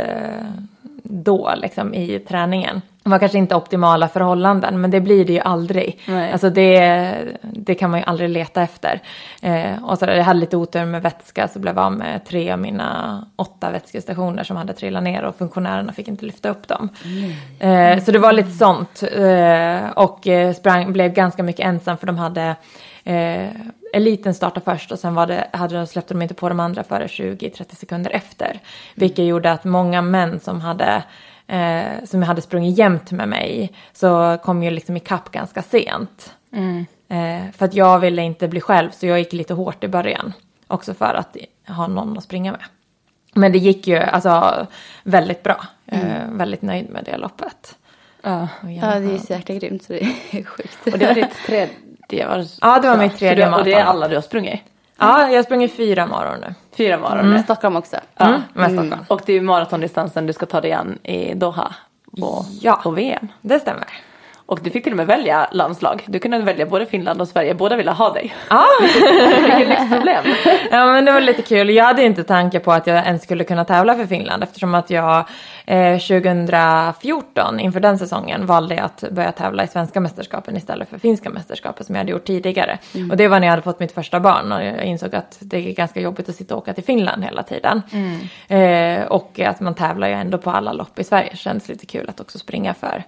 [1.03, 2.83] då liksom i träningen.
[3.03, 6.01] Var kanske inte optimala förhållanden men det blir det ju aldrig.
[6.07, 6.33] Nej.
[6.33, 9.01] Alltså det, det kan man ju aldrig leta efter.
[9.43, 12.53] Eh, och så jag hade lite otur med vätska så blev jag av med tre
[12.53, 16.89] av mina åtta vätskestationer som hade trillat ner och funktionärerna fick inte lyfta upp dem.
[17.59, 19.03] Eh, så det var lite sånt.
[19.03, 22.57] Eh, och eh, sprang, blev ganska mycket ensam för de hade
[23.05, 23.49] eh,
[23.93, 26.83] eliten startade först och sen var det, hade de, släppte de inte på de andra
[26.83, 28.59] före 20-30 sekunder efter.
[28.95, 31.03] Vilket gjorde att många män som hade
[31.51, 36.35] eh, som hade sprungit jämt med mig så kom ju liksom ikapp ganska sent.
[37.09, 40.33] Eh, för att jag ville inte bli själv så jag gick lite hårt i början.
[40.67, 41.37] Också för att
[41.69, 42.61] ha någon att springa med.
[43.35, 44.67] Men det gick ju alltså
[45.03, 45.65] väldigt bra.
[45.85, 47.77] Jag är väldigt nöjd med det loppet.
[48.23, 48.49] Ja.
[48.63, 50.79] Ja, det är ju så jäkla grymt så det är sjukt.
[50.93, 53.75] Och det var ditt tredje var Ja, det var mitt tredje du- Och det är
[53.75, 53.97] maraton.
[53.97, 54.61] alla du har sprungit?
[55.01, 56.55] Ja, jag sprungit fyra morgon nu.
[56.77, 57.31] Fyra maraton?
[57.31, 57.43] Mm.
[57.43, 57.97] Stockholm också.
[58.17, 59.05] Mm, med Stockholm.
[59.09, 61.75] Och det är ju maratondistansen du ska ta dig an i Doha
[62.21, 62.81] på, Ja.
[62.83, 63.29] på VM.
[63.41, 63.87] Det stämmer.
[64.51, 66.05] Och du fick till och med välja landslag.
[66.07, 67.55] Du kunde välja både Finland och Sverige.
[67.55, 68.35] Båda ville ha dig.
[68.51, 68.67] Ja.
[69.41, 70.25] Vilket lyxproblem.
[70.71, 71.71] ja men det var lite kul.
[71.71, 74.91] Jag hade inte tanke på att jag ens skulle kunna tävla för Finland eftersom att
[74.91, 75.25] jag
[75.67, 81.31] eh, 2014 inför den säsongen valde att börja tävla i svenska mästerskapen istället för finska
[81.31, 82.79] mästerskapen som jag hade gjort tidigare.
[83.11, 85.69] Och det var när jag hade fått mitt första barn och jag insåg att det
[85.69, 87.83] är ganska jobbigt att sitta och åka till Finland hela tiden.
[88.49, 92.09] Eh, och att man tävlar ju ändå på alla lopp i Sverige kändes lite kul
[92.09, 93.05] att också springa för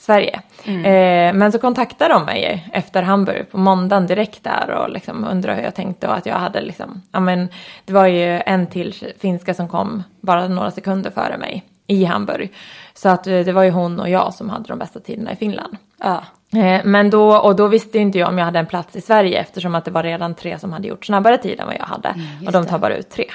[0.00, 0.40] Sverige.
[0.64, 5.56] Eh, men så kontaktade de mig efter Hamburg på måndagen direkt där och liksom undrade
[5.56, 7.48] hur jag tänkte och att jag hade liksom, ja men
[7.84, 12.52] det var ju en till finska som kom bara några sekunder före mig i Hamburg.
[12.94, 15.36] Så att eh, det var ju hon och jag som hade de bästa tiderna i
[15.36, 15.76] Finland.
[15.98, 16.22] Ja.
[16.58, 19.40] Eh, Men då, och då visste inte jag om jag hade en plats i Sverige
[19.40, 22.14] eftersom att det var redan tre som hade gjort snabbare tid än vad jag hade.
[22.46, 23.26] och de tar bara ut tre.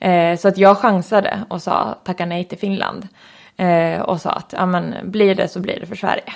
[0.00, 3.08] Eh, Så att jag chansade och sa tacka nej till Finland.
[3.58, 6.32] Eh, Och sa att ja, men, blir det så blir det för Sverige.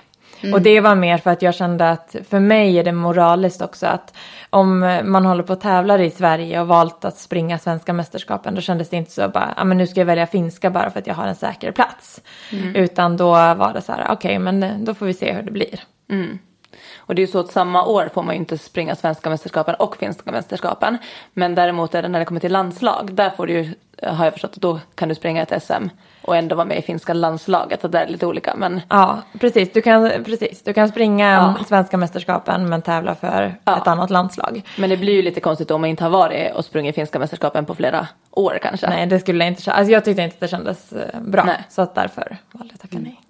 [0.53, 3.87] Och det var mer för att jag kände att för mig är det moraliskt också
[3.87, 4.17] att
[4.51, 8.61] om man håller på och tävlar i Sverige och valt att springa svenska mästerskapen då
[8.61, 11.07] kändes det inte så bara, ja men nu ska jag välja finska bara för att
[11.07, 12.21] jag har en säker plats.
[12.75, 15.81] Utan då var det så här, okej men då får vi se hur det blir.
[16.97, 19.75] Och det är ju så att samma år får man ju inte springa svenska mästerskapen
[19.75, 20.99] och finska mästerskapen.
[21.33, 24.33] Men däremot är det när det kommer till landslag, där får du ju, har jag
[24.33, 25.89] förstått, då kan du springa ett SM
[26.23, 27.81] och ändå vara med i finska landslaget.
[27.81, 28.55] Så det är lite olika.
[28.57, 29.73] Men Ja, precis.
[29.73, 30.63] Du kan, precis.
[30.63, 31.65] Du kan springa Ja.
[31.69, 33.77] svenska mästerskapen men tävla för Ja.
[33.79, 34.63] ett annat landslag.
[34.79, 37.65] Men det blir ju lite konstigt om man inte har varit och sprungit finska mästerskapen
[37.65, 38.89] på flera år kanske.
[38.89, 39.77] Nej, det skulle jag inte känna.
[39.77, 41.45] Alltså jag tyckte inte att det kändes eh, bra.
[41.45, 41.65] Nej.
[41.69, 43.21] Så att därför valde jag tacka nej.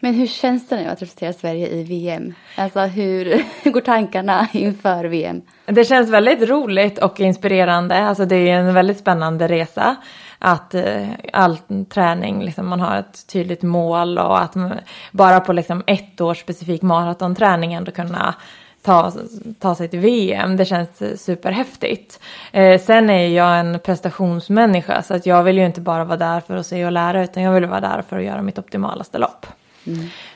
[0.00, 2.34] Men hur känns det nu att representera Sverige i VM?
[2.56, 5.42] Alltså hur, hur går tankarna inför VM?
[5.66, 7.98] Det känns väldigt roligt och inspirerande.
[7.98, 9.96] Alltså det är en väldigt spännande resa.
[10.38, 14.72] Att eh, all träning, liksom, man har ett tydligt mål och att man,
[15.12, 18.34] bara på liksom, ett års specifik maratonträning ändå kunna
[18.82, 19.12] ta,
[19.60, 20.56] ta sig till VM.
[20.56, 22.20] Det känns superhäftigt.
[22.52, 26.40] Eh, sen är jag en prestationsmänniska så att jag vill ju inte bara vara där
[26.40, 29.18] för att se och lära utan jag vill vara där för att göra mitt optimalaste
[29.18, 29.46] lopp.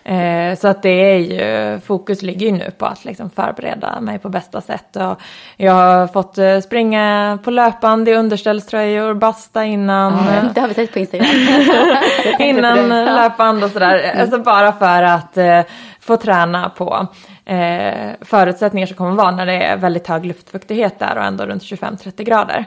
[0.04, 4.18] Eh, så att det är ju, fokus ligger ju nu på att liksom förbereda mig
[4.18, 4.96] på bästa sätt.
[4.96, 5.20] Och
[5.56, 10.12] jag har fått eh, springa på löpband i underställströjor, basta innan,
[10.54, 11.28] Det har vi sett på Instagram.
[12.38, 14.14] innan löpband och sådär.
[14.20, 15.60] Alltså bara för att eh,
[16.00, 17.06] få träna på
[17.44, 21.62] eh, förutsättningar som kommer vara när det är väldigt hög luftfuktighet där och ändå runt
[21.62, 22.64] 25-30 grader.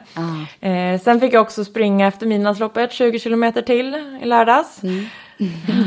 [0.62, 4.82] Eh, sen fick jag också springa efter midnattsloppet 20 kilometer till i lördags.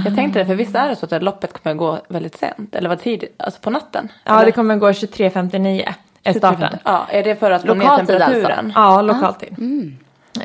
[0.05, 2.75] Jag tänkte det, för visst är det så att loppet kommer gå väldigt sent?
[2.75, 3.25] Eller vad tid?
[3.37, 4.13] Alltså på natten?
[4.25, 6.79] Ja, det kommer gå 23.59 är starten.
[6.85, 8.33] Ja, är det för att få ner Lokal tid alltså?
[8.33, 8.73] temperaturen?
[8.75, 9.55] Ja, lokaltid.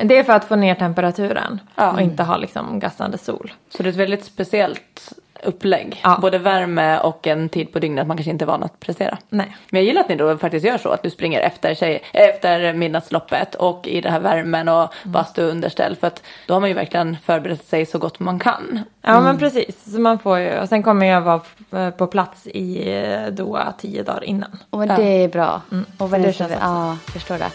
[0.04, 1.90] Det är för att få ner temperaturen Ja.
[1.92, 3.52] och inte ha liksom gassande sol.
[3.76, 5.12] Så det är ett väldigt speciellt
[5.44, 6.00] upplägg.
[6.04, 6.18] Ja.
[6.20, 9.18] Både värme och en tid på dygnet man kanske inte är van att prestera.
[9.28, 9.56] Nej.
[9.70, 12.72] Men jag gillar att ni då faktiskt gör så att du springer efter, tjej, efter
[12.72, 15.96] midnattsloppet och i det här värmen och bastu och underställ.
[15.96, 18.80] För att då har man ju verkligen förberett sig så gott man kan.
[19.02, 19.92] Ja men precis.
[19.92, 21.40] Så man får ju, och sen kommer jag vara
[21.72, 24.58] eh, på plats i eh, Doha tio dagar innan.
[24.70, 25.60] Och det är bra.
[25.98, 26.52] Och det det känns.
[26.60, 27.50] Ja, förstår det.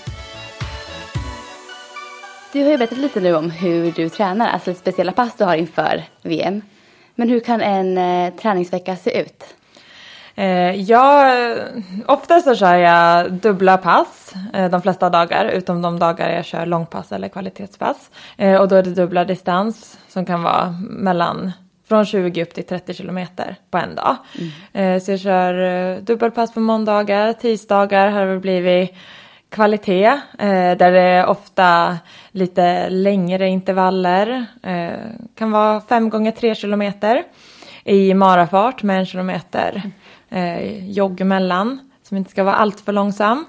[2.54, 5.56] Du har ju berättat lite nu om hur du tränar, alltså speciella pass du har
[5.56, 6.62] inför VM.
[7.16, 9.44] Men hur kan en eh, träningsvecka se ut?
[10.36, 11.58] Eh, jag,
[12.06, 16.66] ofta så kör jag dubbla pass eh, de flesta dagar utom de dagar jag kör
[16.66, 18.12] långpass eller kvalitetspass.
[18.38, 21.52] Eh, och då är det dubbla distans som kan vara mellan
[21.88, 24.16] från 20 upp till 30 kilometer på en dag.
[24.74, 28.96] Eh, så jag kör eh, dubbelpass på måndagar, tisdagar har det blivit
[29.50, 30.06] kvalitet
[30.40, 31.98] eh, där det är ofta
[32.32, 34.46] lite längre intervaller.
[34.64, 34.90] Eh,
[35.36, 37.24] kan vara 5 gånger 3 kilometer
[37.84, 39.92] i marafart med en kilometer
[40.30, 43.46] eh, jogg emellan som inte ska vara allt för långsam.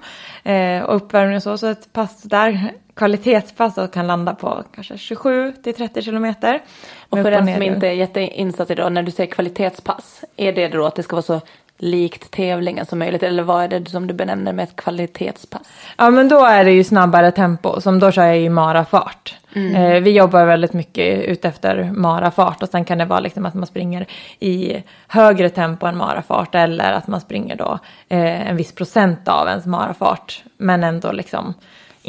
[0.87, 5.73] Och uppvärmning och så, så ett pass där, kvalitetspass kan landa på kanske 27 till
[5.73, 6.61] 30 kilometer.
[7.09, 10.85] Och för den som inte är jätteinsatt idag, när du säger kvalitetspass, är det då
[10.85, 11.41] att det ska vara så
[11.79, 13.23] likt tävlingen som möjligt?
[13.23, 15.69] Eller vad är det som du benämner med ett kvalitetspass?
[15.97, 19.35] Ja men då är det ju snabbare tempo som då kör jag i marafart.
[19.55, 23.67] Eh, vi jobbar väldigt mycket utefter marafart och sen kan det vara liksom att man
[23.67, 24.05] springer
[24.39, 29.47] i högre tempo än marafart eller att man springer då eh, en viss procent av
[29.47, 31.53] ens marafart men ändå liksom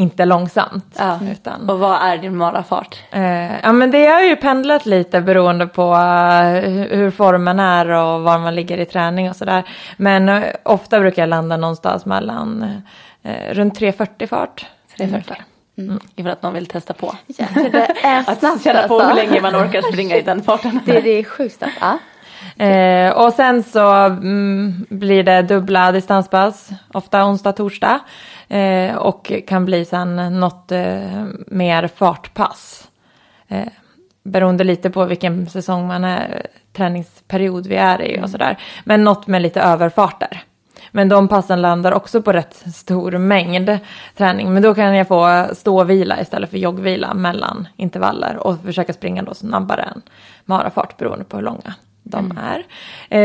[0.01, 1.01] inte långsamt.
[1.33, 3.03] Utan, Och vad är din marafart?
[3.11, 7.89] eh, ja men det har ju pendlat lite beroende på eh, hur hur formen är
[7.89, 9.65] och var man ligger i träning och sådär.
[9.97, 12.83] Men eh, ofta brukar jag landa någonstans mellan
[13.23, 14.67] eh, runt 3.40 fart.
[14.99, 15.23] 3.40.
[15.79, 16.01] Mm.
[16.17, 17.15] Ifall att någon vill testa på.
[17.27, 19.09] Jäklar, det är Att snabbt känna på alltså.
[19.09, 20.81] hur länge man orkar springa i den farten.
[20.85, 21.73] Det, det är sjukt snabbt.
[21.81, 21.99] Ja.
[22.61, 28.01] Eh, och sen så mm, blir det dubbla distanspass, ofta onsdag, torsdag.
[28.49, 32.89] Eh, och kan bli sen något eh, mer fartpass.
[33.49, 33.67] Eh,
[34.25, 38.59] beroende lite på vilken säsong man är, träningsperiod vi är i och sådär.
[38.85, 40.43] Men något med lite överfarter.
[40.91, 43.79] Men de passen landar också på rätt stor mängd
[44.17, 44.53] träning.
[44.53, 49.35] Men då kan jag få ståvila istället för joggvila mellan intervaller och försöka springa då
[49.35, 50.03] snabbare än
[50.45, 51.75] marafart beroende på hur långa
[52.11, 52.63] de är.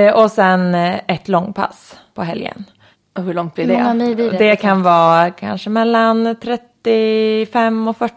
[0.07, 2.65] Eh, och sen eh, ett långpass på helgen.
[3.17, 3.93] Och hur långt blir Hur många det?
[3.93, 4.37] mil blir det?
[4.37, 8.15] Det kan vara kanske mellan 35 och 40.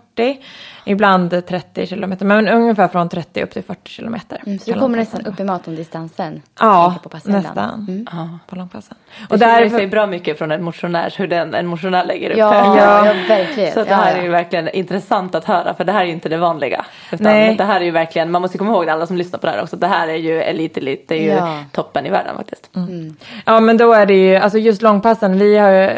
[0.84, 4.42] Ibland 30 kilometer, men ungefär från 30 upp till 40 kilometer.
[4.46, 6.42] Mm, så du kommer nästan upp i maratondistansen?
[6.60, 7.86] Ja, på nästan.
[7.88, 8.06] Mm.
[8.12, 8.38] Ja.
[8.46, 8.96] På långpassen.
[9.28, 12.38] Och det skiljer sig bra mycket från en motionär, hur den, en motionär lägger upp
[12.38, 12.56] Ja, det.
[12.80, 13.06] ja.
[13.06, 13.72] ja, verkligen.
[13.72, 14.16] Så det här ja.
[14.18, 16.84] är ju verkligen intressant att höra för det här är ju inte det vanliga.
[17.12, 17.54] Utan Nej.
[17.56, 19.52] det här är ju verkligen, man måste komma ihåg det alla som lyssnar på det
[19.52, 19.76] här också.
[19.76, 21.58] Det här är ju elit-elit, det är ju Ja.
[21.72, 22.70] toppen i världen faktiskt.
[23.44, 25.90] ja men då är det ju, alltså just långpassen, vi har ju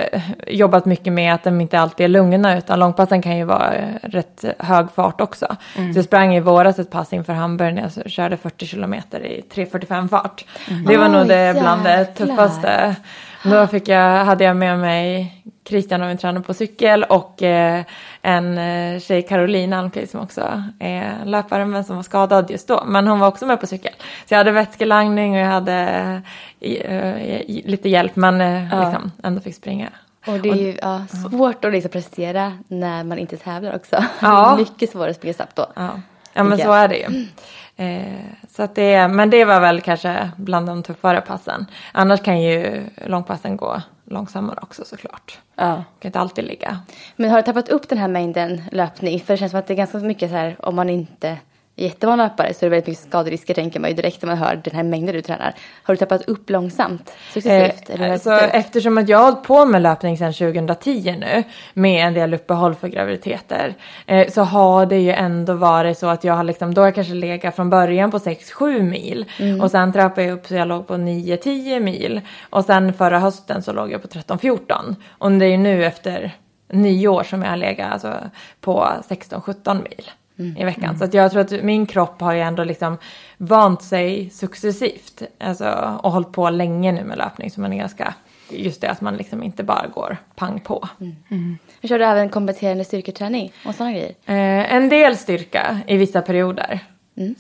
[0.47, 3.73] jobbat mycket med att de inte alltid är lugna utan långpassen kan ju vara
[4.11, 5.57] rätt hög fart också.
[5.75, 9.45] Så jag sprang i våras ett pass inför Hamburg när jag körde 40 kilometer i
[9.55, 10.45] 3.45 fart.
[10.87, 12.97] Det var nog det bland det tuffaste.
[13.45, 17.83] Då fick jag, hade jag med mig Christian och min tränare på cykel och eh,
[18.23, 22.85] en eh, tjej Caroline Almqvist som också är löpare men som var skadad just då.
[22.87, 23.93] Men hon var också med på cykel.
[23.99, 26.23] Så jag hade vätskelangning och jag hade
[26.61, 29.89] eh, lite hjälp men eh, liksom, ändå fick springa.
[30.27, 34.05] Och det är ju ja, svårt att liksom prestera när man inte tävlar också.
[34.21, 34.57] Ja.
[34.57, 35.67] Mycket svårare att springa snabbt då.
[35.75, 35.91] Ja,
[36.33, 37.27] ja men så är det ju.
[37.77, 41.67] Eh, så att det, men det var väl kanske bland de tuffare passen.
[41.93, 45.39] Annars kan ju långpassen gå långsammare också såklart.
[45.57, 45.85] Ja.
[46.01, 46.81] Kan inte alltid ligga.
[47.17, 49.21] Men har du tappat upp den här mängden löpning?
[49.21, 51.39] För det känns som att det är ganska mycket så här om man inte
[51.83, 54.61] jättevan löpare så är det väldigt mycket skaderisker tänker man ju direkt när man hör
[54.65, 55.55] den här mängden du tränar.
[55.83, 57.13] Har du tappat upp långsamt?
[57.33, 57.91] Successivt?
[57.91, 58.51] Eh, det så sett ut?
[58.55, 61.43] eftersom att jag har hållit på med löpning sedan 2010 nu
[61.75, 63.75] med en del uppehåll för graviditeter
[64.07, 66.95] eh, så har det ju ändå varit så att jag har liksom, då har jag
[66.95, 69.61] kanske legat från början på 6-7 mil Mm.
[69.61, 73.63] och sen trappade jag upp så jag låg på 9-10 mil och sen förra hösten
[73.63, 76.33] så låg jag på 13-14 och det är ju nu efter
[76.69, 78.15] nio år som jag har legat alltså,
[78.61, 80.57] på 16-17 mil Mm.
[80.57, 80.99] i veckan.
[80.99, 82.99] Så att jag tror att min kropp har ju ändå liksom
[83.37, 87.51] vant sig successivt alltså, och hållit på länge nu med löpning.
[87.51, 88.15] Så man är ganska,
[88.51, 90.89] just det att man liksom inte bara går pang på.
[91.81, 94.15] Jag kör du även kompletterande styrketräning och sådana grejer?
[94.27, 96.81] Eh, en del styrka i vissa perioder.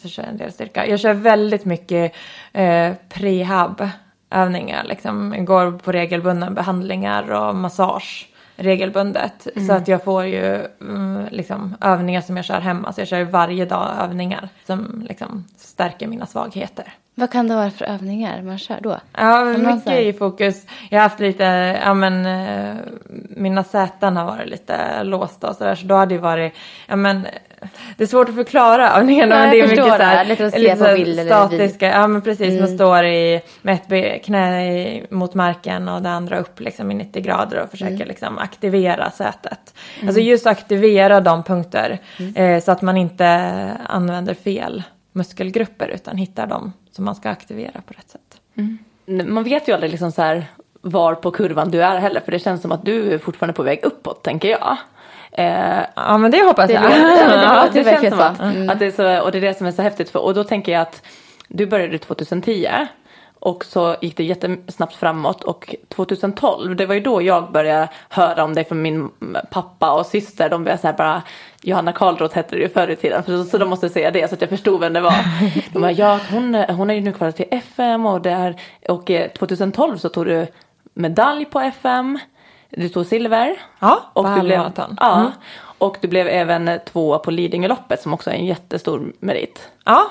[0.02, 0.86] Så kör jag en del styrka.
[0.86, 2.12] Jag kör väldigt mycket
[2.52, 3.88] eh, prehab
[4.30, 4.84] övningar.
[4.84, 5.34] Liksom.
[5.36, 8.28] Jag går på regelbundna behandlingar och massage
[8.60, 9.46] regelbundet.
[9.66, 12.92] Så att jag får ju mm, liksom, övningar som jag kör hemma.
[12.92, 16.84] Så jag kör ju varje dag övningar som liksom, stärker mina svagheter.
[17.14, 19.00] Vad kan det vara för övningar man kör då?
[19.16, 20.66] Ja, mycket säger- i fokus.
[20.90, 21.44] Jag har haft lite,
[21.84, 22.76] ja men eh,
[23.30, 26.52] mina säten har varit lite låsta och sådär så då hade det varit,
[26.86, 27.26] ja men
[27.96, 29.06] det är svårt att förklara Ja, men
[29.50, 30.28] det jag är mycket förstår så här, det.
[30.28, 31.48] Lätt att se lite på bild eller Mm.
[31.48, 36.10] statiska, ja men precis, man står i, med ett knä i, mot marken och det
[36.10, 38.08] andra upp liksom i 90 grader och försöker Mm.
[38.08, 39.74] liksom aktivera sätet.
[40.02, 42.36] Alltså just aktivera de punkter Mm.
[42.36, 43.26] eh, så att man inte
[43.88, 48.40] använder fel muskelgrupper utan hittar dem som man ska aktivera på rätt sätt.
[49.28, 50.46] Man vet ju aldrig liksom så här
[50.82, 53.62] var på kurvan du är heller för det känns som att du är fortfarande på
[53.62, 54.76] väg uppåt tänker jag.
[55.40, 56.82] Eh, Ja men det hoppas Det jag.
[56.82, 56.98] låter-
[57.28, 58.42] det Ja, det verkligen känns som så.
[58.42, 58.70] att, Mm.
[58.70, 60.10] att det är så, och det är det som är så häftigt.
[60.10, 61.02] För, och då tänker jag att
[61.48, 62.68] du började 2010
[63.42, 68.44] och så gick det jättesnabbt framåt och 2012, det var ju då jag började höra
[68.44, 69.10] om dig från min
[69.50, 70.48] pappa och syster.
[70.50, 71.22] De började säga bara,
[71.62, 74.34] Johanna Karlroth hette det ju förr i tiden, för, så de måste säga det så
[74.34, 75.14] att jag förstod vem det var.
[75.72, 78.56] De bara, ja hon, hon är ju nu kvar till FM och, det är,
[78.88, 80.46] och eh, 2012 så tog du
[80.94, 82.18] medalj på FM,
[82.70, 83.56] du tog silver.
[83.78, 85.30] Ja, Och på du blev, ja, Mm.
[85.78, 89.68] och du blev även två på Lidingöloppet som också är en jättestor merit.
[89.84, 90.02] Ja,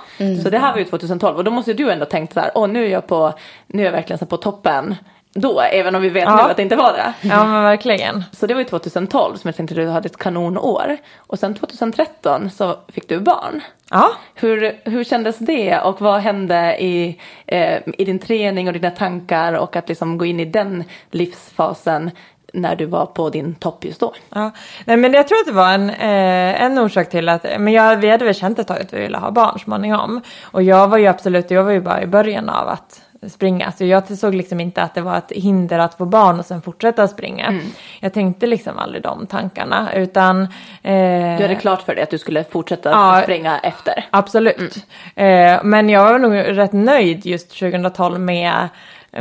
[0.44, 2.68] Så det här var ju 2012 och då måste du ändå tänkt så här, åh
[2.68, 3.34] nu är jag på,
[3.68, 4.96] nu är jag verkligen så på toppen.
[5.34, 6.36] Då, även om vi vet Ja.
[6.36, 7.14] nu att det inte var det.
[7.30, 8.24] ja men verkligen.
[8.32, 10.98] Så det var ju 2012 som jag tänkte du hade ett kanonår.
[11.18, 13.62] Och sen 2013 så fick du barn.
[13.92, 14.10] Ja.
[14.36, 19.54] Hur, hur kändes det och vad hände i, eh, i din träning och dina tankar
[19.54, 22.12] och att liksom gå in i den livsfasen
[22.54, 24.14] när du var på din topp just då?
[24.34, 24.52] Ja,
[24.86, 27.98] nej men jag tror att det var en, eh, en orsak till att, men jag,
[27.98, 30.22] vi hade väl känt ett tag att vi ville ha barn småningom.
[30.44, 33.72] Och jag var ju absolut, jag var ju bara i början av att springa.
[33.72, 36.62] Så jag såg liksom inte att det var ett hinder att få barn och sen
[36.62, 37.60] fortsätta springa.
[38.00, 40.42] Jag tänkte liksom aldrig de tankarna utan...
[40.84, 43.20] Eh, Du hade klart för dig att du skulle fortsätta Ja.
[43.24, 44.06] springa efter.
[44.12, 44.76] Absolut.
[45.16, 48.68] Eh, men jag var nog rätt nöjd just 2012 med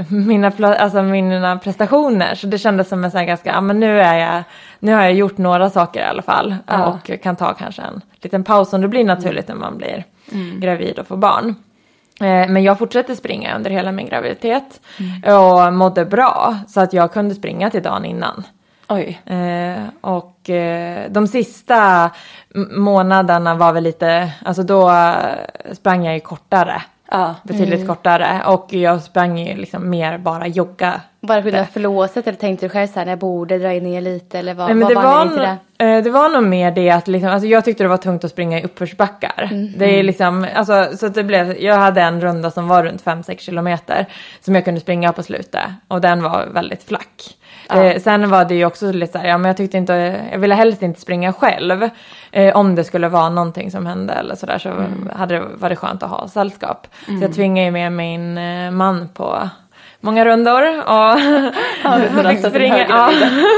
[0.09, 2.35] mina, alltså mina prestationer.
[2.35, 4.43] Så det kändes som en sån här ganska, ja men nu är jag,
[4.79, 6.57] nu har jag gjort några saker i alla fall.
[6.67, 6.87] Ja.
[6.87, 10.05] Och kan ta kanske en liten paus som det blir naturligt när man blir
[10.61, 11.55] gravid och får barn.
[12.21, 14.81] Eh, Men jag fortsatte springa under hela min graviditet
[15.27, 18.45] och mådde bra så att jag kunde springa till dagen innan.
[18.89, 19.21] Oj.
[19.27, 22.11] Eh, och eh, de sista
[22.77, 24.93] månaderna var väl lite, alltså då
[25.73, 27.35] sprang jag ju kortare Ja.
[27.43, 31.01] Betydligt kortare och jag sprang ju liksom mer bara jogga.
[31.21, 34.55] Bara av flåset eller tänkte du själv så här, jag borde dra ner lite eller
[34.55, 35.37] vad, Nej, men vad det, var till
[35.79, 35.97] det?
[35.97, 38.31] eh, det var nog mer det att liksom, alltså jag tyckte det var tungt att
[38.31, 39.49] springa i uppförsbackar.
[39.79, 43.39] Det är liksom, alltså, så det blev, jag hade en runda som var runt 5-6
[43.39, 44.07] kilometer
[44.41, 47.38] som jag kunde springa på slutet och den var väldigt flack.
[47.71, 50.39] Eh, sen var det ju också lite så här, ja men jag tyckte inte, jag
[50.39, 51.89] ville helst inte springa själv.
[52.33, 56.03] Eh, om det skulle vara någonting som hände eller sådär så hade det varit skönt
[56.03, 56.87] att ha sällskap.
[57.07, 59.49] Så jag tvingade ju med min eh, man på
[60.01, 61.19] många rundor och
[61.83, 63.11] han, fick springa, ja.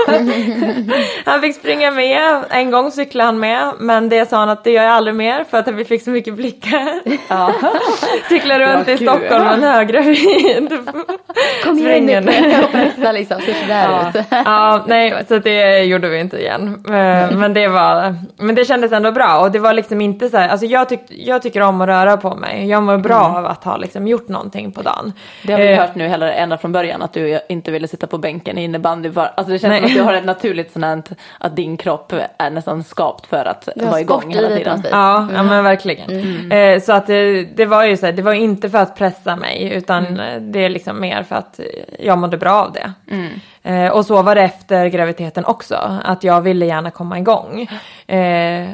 [1.25, 4.71] han fick springa med, en gång cyklade han med men det sa han att det
[4.71, 7.01] gör jag aldrig mer för att vi fick så mycket blickar.
[7.29, 7.53] Ja.
[8.29, 8.97] Cykla runt Ja, i.
[8.97, 10.73] Stockholm med en höggravid.
[11.65, 14.27] Kom igen nu och pressa liksom, ser sådär Ja, ut.
[14.31, 16.85] ja, nej, så det gjorde vi inte igen.
[16.87, 20.37] Eh, Men det, var, men det kändes ändå bra och det var liksom inte så
[20.37, 22.69] här, alltså jag, tyck, jag tycker om att röra på mig.
[22.69, 25.13] Jag mår bra av att ha liksom gjort någonting på dagen.
[25.43, 28.07] Det har vi Eh, hört nu hela, ända från början att du inte ville sitta
[28.07, 29.13] på bänken i innebandy.
[29.13, 29.81] För, alltså det känns Nej.
[29.81, 33.69] som att du har ett naturligt sånt att din kropp är nästan skapt för att
[33.77, 34.77] vara igång hela tiden.
[34.77, 34.91] något vis.
[34.93, 36.53] Ja, ja men verkligen.
[36.53, 39.37] Eh, så att det, det var ju så här, det var inte för att pressa
[39.37, 41.67] mig utan eh, det är liksom mer för att eh,
[41.99, 42.93] jag mådde bra av det.
[43.63, 47.69] Eh, och så var det efter graviditeten också, att jag ville gärna komma igång.
[48.07, 48.69] Eh,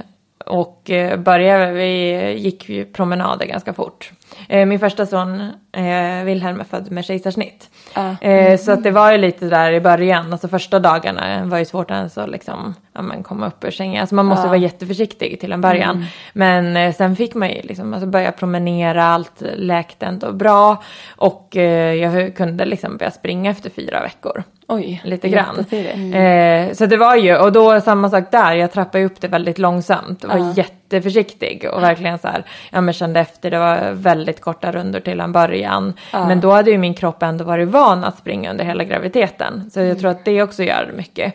[0.47, 4.13] och eh, började, vi gick ju promenader ganska fort.
[4.49, 5.41] Eh, min första son,
[5.73, 7.71] eh, Wilhelm, är född med kejsarsnitt.
[7.95, 8.17] Ja.
[8.21, 11.65] Eh, så att det var ju lite där i början, alltså första dagarna var ju
[11.65, 14.01] svårt ens att liksom, ja, men komma upp ur sängen.
[14.01, 16.05] Alltså man måste vara jätteförsiktig till en början.
[16.33, 20.83] Men eh, sen fick man ju liksom alltså börja promenera, allt läkte ändå bra.
[21.17, 24.43] Och eh, jag kunde liksom börja springa efter fyra veckor.
[24.69, 25.57] Oj, Lite grann.
[25.59, 26.15] jättetidigt.
[26.15, 29.59] Eh, så det var ju, och då samma sak där, jag trappade upp det väldigt
[29.59, 30.25] långsamt.
[30.25, 30.53] Var
[30.91, 35.21] jätteförsiktig och verkligen så här, ja men kände efter, det var väldigt korta rundor till
[35.21, 35.93] en början.
[36.13, 39.71] Men då hade ju min kropp ändå varit van att springa under hela graviditeten.
[39.71, 41.35] Så jag tror att det också gör mycket.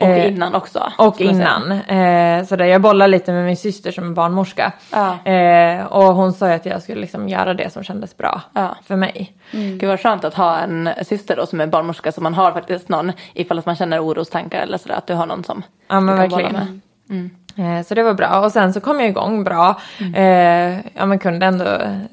[0.00, 0.92] Och Eh, innan också.
[0.98, 1.72] och innan.
[1.72, 4.72] Eh, så där, jag bollade lite med min syster som är barnmorska.
[4.92, 5.30] Ja.
[5.32, 8.76] Eh, och hon sa ju att jag skulle liksom göra det som kändes bra Ja.
[8.84, 9.32] för mig.
[9.52, 12.88] Gud vad skönt att ha en syster då som är barnmorska så man har faktiskt
[12.88, 16.14] någon ifall att man känner orostankar eller sådär att du har någon som Ja men
[16.16, 16.80] du kan bolla verkligen.
[17.08, 17.30] med.
[17.58, 19.80] Eh, Så det var bra och sen så kom jag igång bra.
[20.14, 21.64] Eh, ja men kunde ändå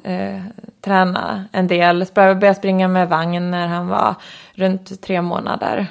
[0.04, 0.42] eh,
[0.86, 2.06] träna en del.
[2.16, 4.16] Började springa med vagn när han var
[4.56, 5.88] runt tre månader.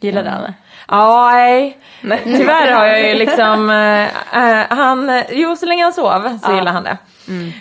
[0.00, 0.54] Gillar du henne?
[0.88, 1.78] Ja, nej.
[2.24, 4.04] Tyvärr har jag ju liksom, eh,
[4.60, 6.96] eh, han, jo så länge han sov så gillade han det.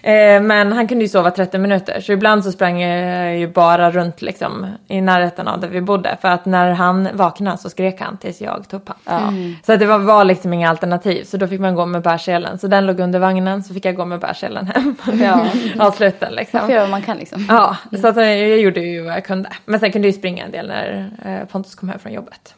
[0.03, 3.91] Eh, men han kunde ju sova 30 minuter så ibland så sprang jag ju bara
[3.91, 6.17] runt liksom i närheten av där vi bodde.
[6.21, 9.55] För att när han vaknade så skrek han tills jag tog upp han.
[9.65, 12.57] Så att det var, var liksom inga alternativ så då fick man gå med bärselen.
[12.59, 14.95] Så den låg under vagnen så fick jag gå med bärselen hem.
[15.21, 15.47] Ja.
[15.79, 16.57] Avsluta liksom.
[16.57, 17.45] Man får göra vad man kan liksom.
[17.49, 19.49] Ja, så att eh, jag gjorde ju vad jag kunde.
[19.65, 22.53] Men sen kunde jag ju springa en del när eh, Pontus kom hem från jobbet.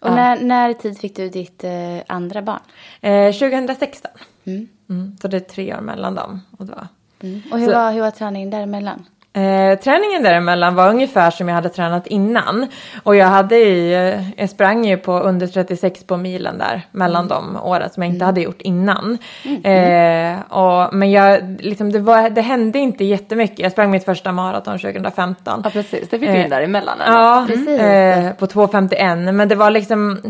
[0.00, 1.70] Och när, när i tid fick du ditt eh,
[2.06, 2.60] andra barn?
[3.00, 4.10] Eh, 2016.
[4.46, 6.40] Mm, så det är tre år mellan dem.
[6.58, 6.74] Och då.
[7.52, 9.04] Och hur, Så- var, hur var träningen däremellan?
[9.36, 12.66] Eh, träningen däremellan var ungefär som jag hade tränat innan.
[13.02, 17.28] Och jag hade i, eh, jag sprang ju på under 36 på milen där mellan
[17.28, 19.18] de åren som jag inte hade gjort innan.
[19.64, 23.58] Eh, och, men jag, liksom, det, var, det hände inte jättemycket.
[23.58, 25.60] Jag sprang mitt första maraton 2015.
[25.64, 27.00] Ja precis, det fick du in däremellan.
[27.00, 27.18] ändå.
[27.18, 27.68] Ja, Precis.
[27.80, 29.32] eh, på 2.51.
[29.32, 30.20] Men det var liksom,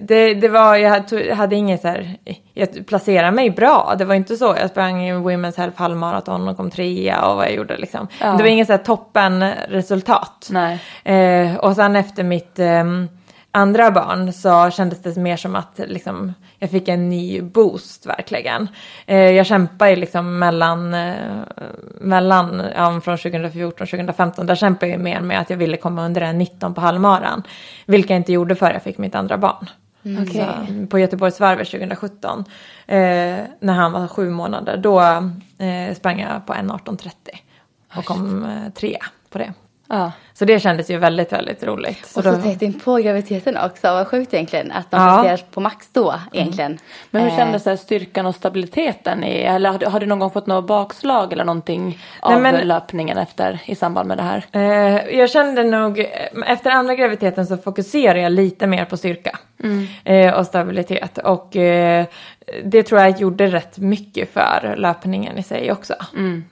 [0.00, 2.16] det, det var, jag hade, jag hade inget så här,
[2.54, 3.94] jag placerade mig bra.
[3.98, 4.56] Det var inte så.
[4.60, 8.08] Jag sprang i Women's Health halvmaraton och kom trea och vad jag gjorde liksom.
[8.20, 8.26] Ja.
[8.26, 10.48] Det var inget så här toppen resultat.
[10.50, 10.80] Nej.
[11.04, 13.08] Eh, och sen efter mitt ehm,
[13.52, 18.68] andra barn så kändes det mer som att liksom, jag fick en ny boost verkligen.
[19.06, 21.14] Eh, jag kämpade ju liksom mellan, eh,
[22.00, 24.46] mellan ja, från 2014 och 2015.
[24.46, 27.42] Där kämpade jag ju mer med att jag ville komma under en 19 på halvmaran.
[27.86, 29.66] Vilket jag inte gjorde förrän jag fick mitt andra barn.
[30.02, 30.46] Okej.
[30.68, 32.44] Så, på Göteborgsvarvet 2017.
[32.86, 32.96] Eh,
[33.60, 34.76] när han var sju månader.
[34.76, 35.00] Då
[35.64, 37.10] eh, sprang jag på 1.18.30.
[37.96, 39.52] Och kom eh, trea på det.
[39.88, 40.12] Ja.
[40.40, 42.06] Så det kändes ju väldigt, väldigt roligt.
[42.06, 43.86] Så Och så då, tätt in på graviditeten också.
[43.88, 45.36] Vad sjukt egentligen att man Ja.
[45.50, 46.78] på max då egentligen.
[47.10, 49.24] Men hur Eh, kändes det styrkan och stabiliteten?
[49.24, 52.52] I, eller har du, har du någon gång fått något bakslag eller någonting av Nej,
[52.52, 54.44] men- löpningen efter i samband med det här?
[54.52, 56.06] eh, jag kände nog, eh,
[56.46, 59.38] efter andra graviditeten så fokuserade jag lite mer på styrka.
[60.04, 61.18] Eh, och stabilitet.
[61.18, 62.04] Och eh,
[62.64, 65.94] det tror jag gjorde rätt mycket för löpningen i sig också.
[66.16, 66.44] Mm.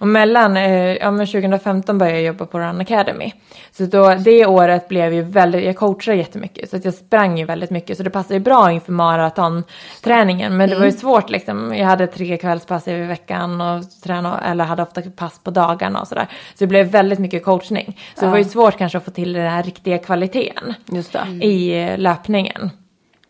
[0.00, 3.32] Och mellan, eh, ja men 2015 började jag jobba på Run Academy.
[3.72, 7.44] Så då, det året blev ju väldigt, jag coachade jättemycket så att jag sprang ju
[7.44, 10.56] väldigt mycket så det passade ju bra inför maratonträningen.
[10.56, 14.64] Men det var ju svårt liksom, jag hade tre kvällspass i veckan och tränade, eller
[14.64, 16.28] hade ofta pass på dagarna och sådär.
[16.30, 17.98] Så det blev väldigt mycket coachning.
[18.14, 20.74] Så det var ju svårt kanske att få till den här riktiga kvaliteten
[21.42, 22.70] i eh, löpningen.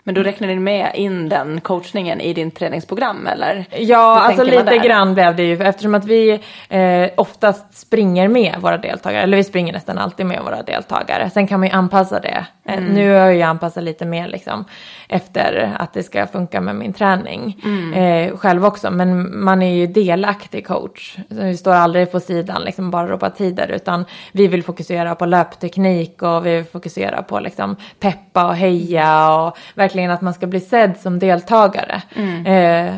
[0.06, 3.64] Men då räknar ni med in den coachningen i din träningsprogram eller?
[3.78, 4.84] Ja, alltså lite där?
[4.84, 9.44] grann blev det ju eftersom att vi eh, oftast springer med våra deltagare, eller vi
[9.44, 11.30] springer nästan alltid med våra deltagare.
[11.30, 12.46] Sen kan man ju anpassa det.
[12.68, 12.84] Eh, Mm.
[12.84, 14.64] Nu har jag ju anpassat lite mer liksom
[15.08, 17.92] efter att det ska funka med min träning Mm.
[17.94, 18.90] eh, själv också.
[18.90, 21.16] Men man är ju delaktig coach.
[21.28, 25.26] Så vi står aldrig på sidan liksom bara ropar tider utan vi vill fokusera på
[25.26, 30.46] löpteknik och vi vill fokusera på liksom peppa och heja och verkligen att man ska
[30.46, 32.02] bli sedd som deltagare.
[32.46, 32.94] Eh,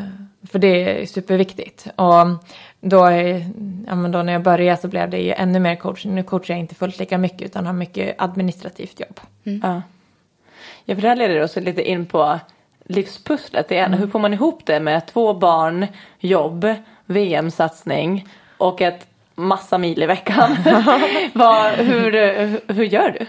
[0.50, 1.86] för det är superviktigt.
[1.96, 2.26] Och
[2.80, 3.46] då, är,
[3.86, 6.14] ja, men då när jag började så blev det ju ännu mer coaching.
[6.14, 9.20] Nu coachar jag inte fullt lika mycket utan har mycket administrativt jobb.
[9.42, 9.82] Ja.
[10.84, 12.38] ja, för det här leder oss lite in på
[12.84, 13.94] livspusslet igen.
[13.94, 15.86] Hur får man ihop det med två barn,
[16.18, 16.74] jobb,
[17.06, 18.28] VM-satsning
[18.58, 20.56] och ett massa mil i veckan?
[21.32, 23.26] Vad, hur, hur gör du?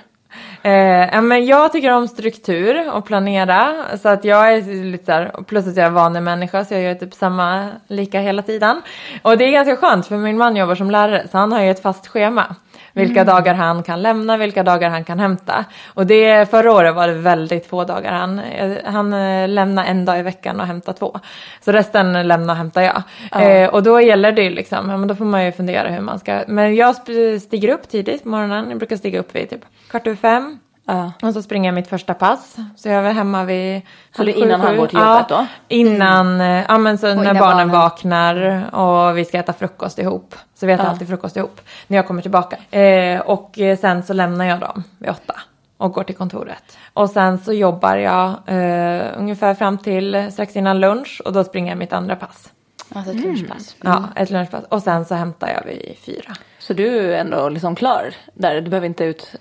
[0.64, 3.76] Eh, men jag tycker om struktur och planera.
[4.02, 6.96] Så att jag är lite så här, plus att jag är vanemänniska så jag gör
[6.96, 8.82] typ samma lika hela tiden.
[9.22, 11.72] Och det är ganska skönt för min man jobbar som lärare så han har ju
[11.72, 12.56] ett fast schema.
[13.00, 15.66] Vilka dagar han kan lämna, vilka dagar han kan hämta.
[15.94, 18.12] Och det, förra året var det väldigt få dagar.
[18.12, 21.20] Han, eh, han eh, lämnar en dag i veckan och hämtar två.
[21.62, 23.04] Så resten lämnar och hämtar jag.
[23.42, 26.02] Eh, och då gäller det ju liksom, ja, men då får man ju fundera hur
[26.02, 26.44] man ska.
[26.48, 26.96] Men jag
[27.42, 28.70] stiger upp tidigt på morgonen.
[28.70, 30.60] Jag brukar stiga upp vid typ kvart över fem.
[30.92, 31.12] Ja.
[31.28, 32.56] Och så springer jag mitt första pass.
[32.76, 33.82] Så jag är hemma vid
[34.16, 35.46] Så det innan sju, han går till jobbet då?
[35.68, 37.70] Innan, eh, ja men så när innan barnen, barnen.
[37.70, 40.36] vaknar och vi ska äta frukost ihop.
[40.56, 40.92] Så vi äter Ja.
[40.92, 42.78] alltid frukost ihop när jag kommer tillbaka.
[42.80, 45.36] Eh, och eh, sen så lämnar jag dem vid åtta
[45.78, 46.78] och går till kontoret.
[46.94, 51.72] Och sen så jobbar jag eh, ungefär fram till strax innan lunch och då springer
[51.72, 52.50] jag mitt andra pass.
[52.96, 53.76] Alltså ett lunchpass.
[53.84, 54.64] Ja, ett lunchpass.
[54.70, 56.34] Och sen så hämtar jag vid fyra.
[56.60, 58.62] Så du är ändå liksom klar där?
[58.62, 59.36] Du behöver inte ut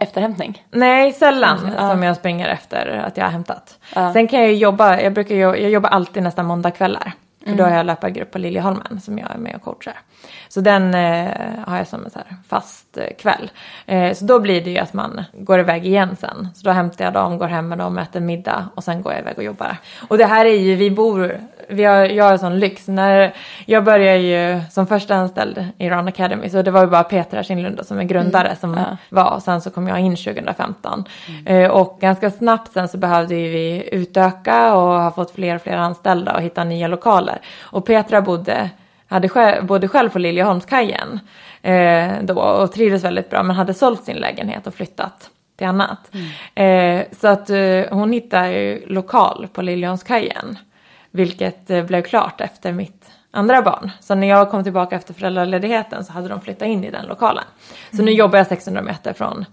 [0.00, 0.64] efterhämtning?
[0.70, 1.90] Nej, sällan Ja.
[1.90, 3.78] som jag springer efter att jag har hämtat.
[3.94, 4.12] Ja.
[4.12, 7.12] Sen kan jag ju jobba, jag brukar ju, jag jobbar alltid nästan måndagkvällar.
[7.42, 7.58] För Mm.
[7.58, 9.94] då har jag löpargrupp på Liljeholmen som jag är med och coachar.
[10.48, 11.30] Så den eh,
[11.66, 13.50] har jag som en så fast eh, kväll.
[13.86, 16.48] Eh, så då blir det ju att man går iväg igen sen.
[16.54, 19.20] Så då hämtar jag dem, går hem med dem, äter middag och sen går jag
[19.22, 19.76] iväg och jobbar.
[20.08, 22.88] Och det här är ju, vi bor, vi har, jag har sån lyx.
[22.88, 23.34] När
[23.66, 27.42] jag började ju som första anställd i Run Academy så det var ju bara Petra
[27.42, 28.96] Kinlunda som är grundare som Ja.
[29.08, 29.30] var.
[29.34, 31.04] Och sen så kom jag in 2015.
[31.46, 35.76] Eh, och ganska snabbt sen så behövde vi utöka och ha fått fler och fler
[35.76, 37.38] anställda och hitta nya lokaler.
[37.62, 38.70] Och Petra bodde,
[39.08, 41.20] hade själv, bodde själv på Liljeholmskajen
[41.62, 46.10] eh, då och trivdes väldigt bra men hade sålt sin lägenhet och flyttat till annat.
[46.54, 50.58] Eh, så att eh, hon hittade ju lokal på Liljeholmskajen.
[51.16, 53.90] Vilket eh, blev klart efter mitt andra barn.
[54.00, 57.44] Så när jag kom tillbaka efter föräldraledigheten så hade de flyttat in i den lokalen.
[57.92, 59.44] Så nu jobbar jag 600 meter från,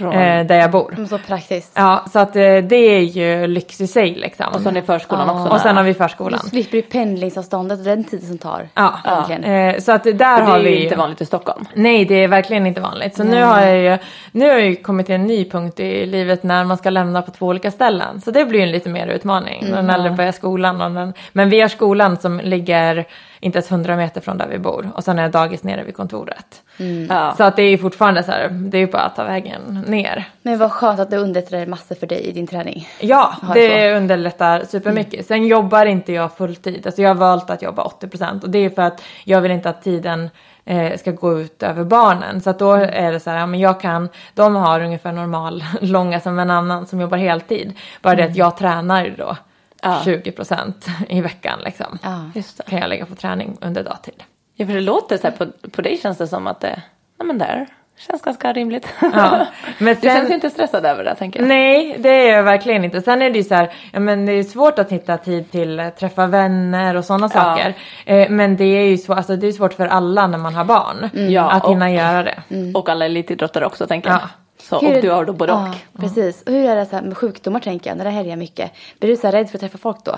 [0.00, 0.92] Från- eh, där jag bor.
[0.94, 1.72] Mm, Så praktiskt.
[1.74, 4.46] Ja, så att eh, det är ju lyx i sig liksom.
[4.54, 5.40] Och sen är förskolan Ja.
[5.42, 6.40] också Och sen har vi Du förskolan.
[6.40, 8.68] slipper ju pendlingsavståndet och den tiden som tar.
[8.74, 9.44] Ja, Verkligen.
[9.44, 11.64] eh, så att där Det har är vi ju inte vanligt i Stockholm.
[11.74, 13.16] Nej, det är verkligen inte vanligt.
[13.16, 13.98] Så nu har jag ju,
[14.32, 17.22] nu har jag ju kommit till en ny punkt i livet när man ska lämna
[17.22, 18.20] på två olika ställen.
[18.20, 19.64] Så det blir ju en lite mer utmaning.
[19.68, 23.04] när Den äldre börjar skolan och den, men vi har skolan som ligger
[23.40, 24.90] inte ens 100 meter från där vi bor.
[24.94, 26.62] Och sen är dagis nere vid kontoret.
[27.08, 27.34] Ja.
[27.36, 29.84] Så att det är ju fortfarande så här, det är ju bara att ta vägen
[29.86, 30.24] ner.
[30.42, 32.88] Men vad skönt att det underlättar massor för dig i din träning.
[33.00, 35.26] Ja, det underlättar supermycket.
[35.26, 36.86] Sen jobbar inte jag fulltid.
[36.86, 39.70] Alltså jag har valt att jobba 80% och det är för att jag vill inte
[39.70, 40.30] att tiden
[40.64, 42.40] eh, ska gå ut över barnen.
[42.40, 45.64] Så att då är det så här, ja, men jag kan, de har ungefär normal
[45.80, 47.72] långa som en annan som jobbar heltid.
[48.02, 49.36] Bara det att jag tränar då
[49.82, 50.02] Ja.
[50.04, 50.72] 20%
[51.08, 51.98] i veckan liksom.
[52.02, 52.30] Ja.
[52.34, 52.62] Just det.
[52.70, 54.22] Kan jag lägga på träning under dagtid.
[54.54, 56.82] Ja, för det låter så här, på, på dig känns det som att det,
[57.18, 57.66] ja men där
[57.98, 58.88] känns ganska rimligt.
[59.00, 59.46] Ja.
[59.78, 61.48] Men Du känns sen, ju inte stressad över det tänker jag.
[61.48, 63.02] Nej, det är jag verkligen inte.
[63.02, 65.90] Sen är det ju så här, ja, men det är svårt att hitta tid till
[65.98, 67.40] träffa vänner och sådana Ja.
[67.40, 67.74] saker.
[68.06, 70.64] Eh, men det är ju svårt, alltså, det är svårt för alla när man har
[70.64, 72.42] barn Ja, att och- hinna göra det.
[72.74, 74.18] Och alla elitidrottare också tänker jag.
[74.22, 74.28] Ja.
[74.70, 76.00] Hur- och du har då både ja, och.
[76.00, 76.42] Precis.
[76.42, 78.72] Och hur är det så här med sjukdomar tänker jag, när det härjar mycket?
[78.98, 80.16] Blir du så här rädd för att träffa folk då?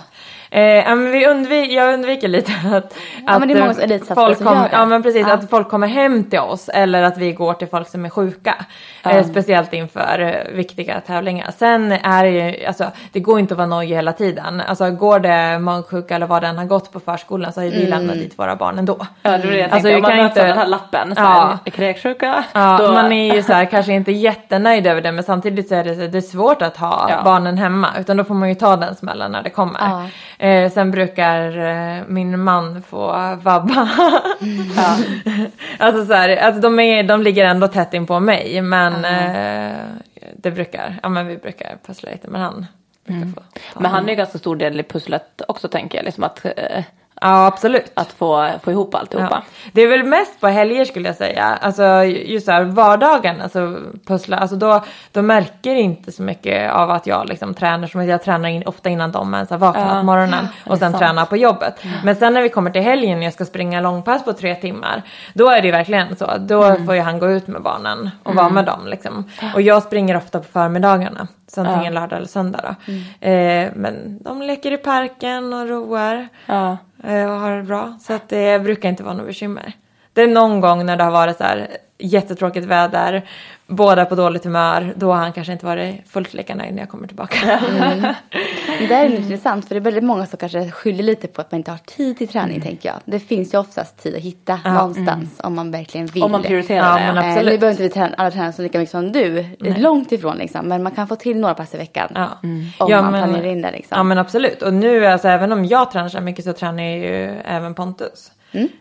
[0.55, 2.95] Eh, ja, men vi undvik, jag undviker lite att,
[3.27, 5.35] att men det är många eh, folk kommer, ja, men precis, Ja.
[5.35, 8.55] att folk kommer hem till oss eller att vi går till folk som är sjuka.
[9.05, 11.51] Eh, speciellt inför eh, viktiga tävlingar.
[11.59, 14.61] Sen är det ju, alltså det går inte att vara nojig hela tiden.
[14.67, 17.87] Alltså går det magsjuka eller vad den har gått på förskolan så har ju vi
[17.87, 18.97] lämnat dit våra barn ändå.
[19.23, 19.89] Ja, det var det jag Alltså, tänkte.
[19.89, 21.59] vi Om man kan inte- den här lappen, så Ja.
[21.73, 22.93] kräksjuka, Ja, då...
[22.93, 25.95] man är ju så här, kanske inte jättenöjd över det men samtidigt så är det,
[25.95, 27.21] så- det är svårt att ha Ja.
[27.25, 30.09] barnen hemma utan då får man ju ta den smällen när det kommer.
[30.43, 33.07] Eh, sen brukar eh, min man få
[33.43, 33.89] vabba.
[34.77, 34.97] Ja.
[35.79, 39.77] alltså så här, alltså de, är, de ligger ändå tätt in på mig men eh,
[40.37, 42.67] det brukar, ja men vi brukar pussla lite men han
[43.05, 43.41] brukar få
[43.75, 46.45] ta Men han är ju ganska stor del i pusslet också tänker jag, liksom att,
[46.45, 46.85] eh,
[47.23, 47.93] Ja absolut.
[47.95, 49.29] att få, få ihop alltihopa.
[49.31, 49.43] Ja.
[49.73, 51.59] Det är väl mest på helger skulle jag säga.
[51.61, 56.91] Alltså just så här vardagen, alltså pussla, alltså då, då märker inte så mycket av
[56.91, 59.87] att jag liksom tränar som att jag tränar in, ofta innan de ens har vaknat
[59.91, 59.99] Ja.
[60.01, 60.99] på morgonen och sen sant.
[60.99, 61.83] tränar på jobbet.
[62.05, 65.03] Men sen när vi kommer till helgen och jag ska springa långpass på tre timmar,
[65.35, 66.31] då är det ju verkligen så.
[66.39, 66.87] Då Mm.
[66.87, 69.25] får ju han gå ut med barnen och vara med dem liksom.
[69.55, 72.93] Och jag springer ofta på förmiddagarna, så antingen lördag eller söndag då.
[72.93, 73.67] Mm.
[73.67, 76.29] Eh, men de leker i parken och roar
[77.03, 77.99] Eh, och har det bra.
[78.01, 79.73] Så att det brukar inte vara något bekymmer.
[80.13, 81.69] Det är någon gång när det har varit så här
[82.03, 83.23] jättetråkigt väder,
[83.67, 86.89] båda på dåligt humör, då har han kanske inte varit fullt lika nöjd när jag
[86.89, 87.61] kommer tillbaka.
[87.79, 88.01] Men
[88.89, 91.59] det är intressant för det är väldigt många som kanske skyller lite på att man
[91.59, 92.99] inte har tid till träning tänker jag.
[93.05, 94.73] Det finns ju oftast tid att hitta Ja.
[94.73, 96.23] någonstans om man verkligen vill.
[96.23, 97.13] Om man prioriterar Ja, det.
[97.15, 97.53] men Eh, absolut.
[97.53, 99.45] Nu behöver inte vi träna, alla träna så lika mycket som du.
[99.61, 100.67] Det är långt ifrån liksom.
[100.69, 102.09] Men man kan få till några pass i veckan.
[102.15, 102.29] Ja.
[102.43, 103.97] Om Ja, man men- planerar in det liksom.
[103.97, 104.63] Ja men absolut.
[104.63, 108.33] Och nu alltså även om jag tränar så mycket så tränar jag ju även Pontus.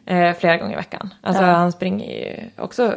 [0.06, 1.14] Eh, flera gånger i veckan.
[1.22, 2.96] Alltså han springer ju också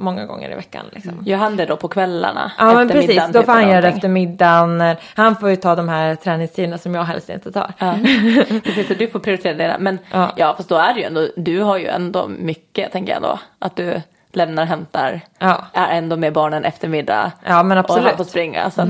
[0.00, 1.22] många gånger i veckan liksom.
[1.26, 2.52] Gör han det då på kvällarna?
[2.58, 4.96] Ja men precis, middagen, då typ, får han göra det efter middagen.
[5.14, 7.72] Han får ju ta de här träningstiderna som jag helst inte tar.
[7.78, 7.94] Ja.
[8.64, 9.76] Precis, så du får prioritera det.
[9.80, 10.32] Men Ja.
[10.36, 10.54] ja.
[10.56, 13.38] fast då är det ju ändå, du har ju ändå mycket tänker jag då.
[13.58, 14.00] Att du
[14.32, 15.64] lämnar, hämtar, Ja.
[15.72, 17.32] är ändå med barnen eftermiddag.
[17.44, 18.16] Ja men Och han absolut.
[18.16, 18.70] får springa.
[18.70, 18.88] Så att,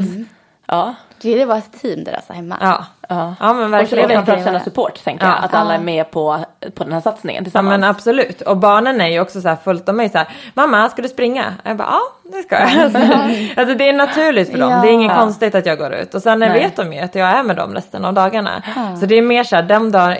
[0.66, 0.94] ja.
[1.22, 2.56] Det att vara ett team där alltså hemma.
[2.60, 2.84] Ja.
[3.08, 3.34] Ja.
[3.40, 4.08] ja men Och verkligen.
[4.08, 5.34] framförallt känna support tänker jag.
[5.34, 5.38] Ja.
[5.38, 6.38] Att alla är med på,
[6.74, 7.70] på den här satsningen Ja tillsammans.
[7.80, 8.40] men absolut.
[8.40, 10.28] Och barnen är ju också så här fullt av mig så här.
[10.54, 11.54] Mamma ska du springa?
[11.62, 12.00] Jag bara ja
[12.32, 12.78] det ska jag.
[12.84, 12.98] Alltså,
[13.60, 14.70] alltså det är naturligt för dem.
[14.70, 14.80] Ja.
[14.82, 16.14] Det är inget konstigt att jag går ut.
[16.14, 16.52] Och sen Nej.
[16.52, 18.62] vet de ju att jag är med dem resten av dagarna.
[19.00, 20.16] Så det är mer så här de, dag,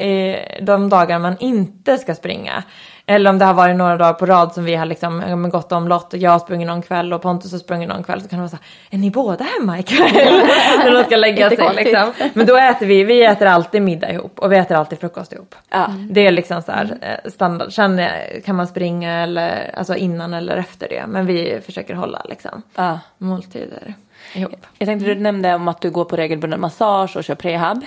[0.62, 2.62] de dagar man inte ska springa.
[3.10, 5.72] Eller om det har varit några dagar på rad som vi har liksom ja, gått
[5.72, 8.38] omlott och jag har sprungit någon kväll och Pontus har sprungit någon kväll så kan
[8.38, 10.42] det vara så här, är ni båda hemma ikväll?
[10.90, 12.12] När de ska lägga sig liksom.
[12.34, 15.54] Men då äter vi, vi äter alltid middag ihop och vi äter alltid frukost ihop.
[15.70, 15.86] Ja.
[16.10, 17.72] Det är liksom så här eh, standard.
[17.72, 18.08] Sen eh,
[18.44, 21.04] kan man springa eller, alltså innan eller efter det.
[21.08, 23.00] Men vi försöker hålla liksom Ja.
[23.18, 23.94] måltider
[24.34, 24.66] ihop.
[24.78, 27.84] Jag tänkte du nämnde om att du går på regelbunden massage och kör prehab.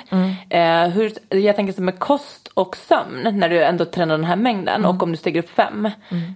[0.49, 4.36] Eh, hur, jag tänker som med kost och sömn när du ändå tränar den här
[4.36, 5.89] mängden och om du stiger upp fem.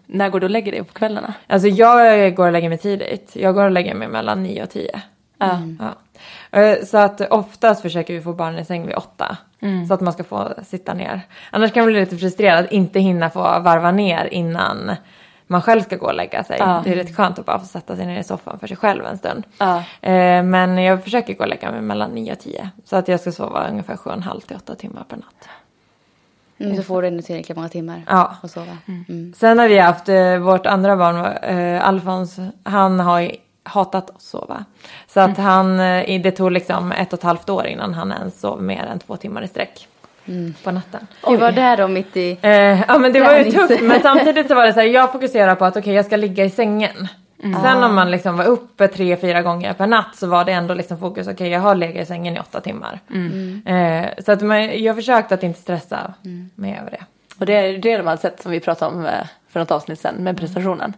[0.06, 1.34] När går du och lägger dig på kvällarna?
[1.48, 3.32] Alltså jag går och lägger mig tidigt.
[3.36, 5.02] Jag går och lägger mig mellan 9 och 10.
[5.38, 5.60] Ja.
[6.52, 9.38] Eh, Så att oftast försöker vi få barnen i säng vid åtta.
[9.88, 11.22] Så att man ska få sitta ner.
[11.52, 14.92] Annars kan man bli lite frustrerad att inte hinna få varva ner innan
[15.48, 16.58] man själv ska gå och lägga sig.
[16.60, 16.82] Ja.
[16.84, 19.06] Det är rätt skönt att bara få sätta sig ner i soffan för sig själv
[19.06, 19.44] en stund.
[20.02, 22.70] Eh, Men jag försöker gå och lägga mig mellan 9 och 10.
[22.86, 25.50] Så att jag ska sova ungefär 7,5 till 8 timmar per natt.
[26.58, 28.36] Mm, så får du ändå tillräckligt många timmar Ja.
[28.44, 28.78] att sova.
[28.88, 29.34] Mm.
[29.38, 33.32] Sen har vi haft eh, vårt andra barn, eh, Alfons, han har
[33.66, 34.66] hatat att sova.
[35.08, 38.40] Så att han, eh, det tog liksom ett och ett halvt år innan han ens
[38.40, 39.88] sov mer än två timmar i sträck.
[40.64, 41.08] På natten.
[41.28, 42.38] Du var där då mitt i...
[42.42, 42.52] Eh,
[42.88, 45.56] ja men det var ju tufft men samtidigt så var det så här, jag fokuserar
[45.56, 47.08] på att okej jag ska ligga i sängen.
[47.42, 50.74] Sen om man liksom var uppe tre, fyra gånger per natt så var det ändå
[50.74, 53.00] liksom fokus, okej jag har legat i sängen i åtta timmar.
[53.66, 56.14] Eh, så att man, jag försökte att inte stressa
[56.56, 57.06] mig över det.
[57.40, 59.12] Och det är det de har sett som vi pratade om eh,
[59.56, 60.94] för något avsnitt sen med prestationen.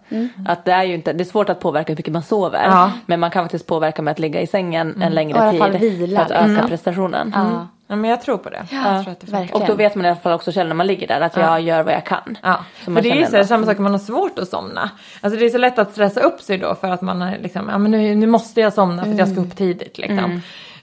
[0.46, 2.64] Att det är ju inte, det är svårt att påverka hur mycket man sover.
[2.64, 2.92] Ja.
[3.06, 5.80] Men man kan faktiskt påverka med att ligga i sängen en längre tid.
[5.80, 6.70] vila, för att öka liksom.
[6.70, 7.32] prestationen.
[7.36, 7.68] Ja.
[7.88, 8.66] Ja men jag tror på det.
[8.72, 9.54] jag tror att det.
[9.54, 11.62] Och då vet man i alla fall också själv när man ligger där att jag
[11.62, 12.38] gör vad jag kan.
[12.44, 14.90] Ja, Så för det är ju så samma sak om man har svårt att somna.
[15.22, 17.70] Alltså det är så lätt att stressa upp sig då för att man är liksom,
[17.70, 20.32] ja men nu, nu måste jag somna för att jag ska upp tidigt liksom.
[20.32, 20.40] Eh,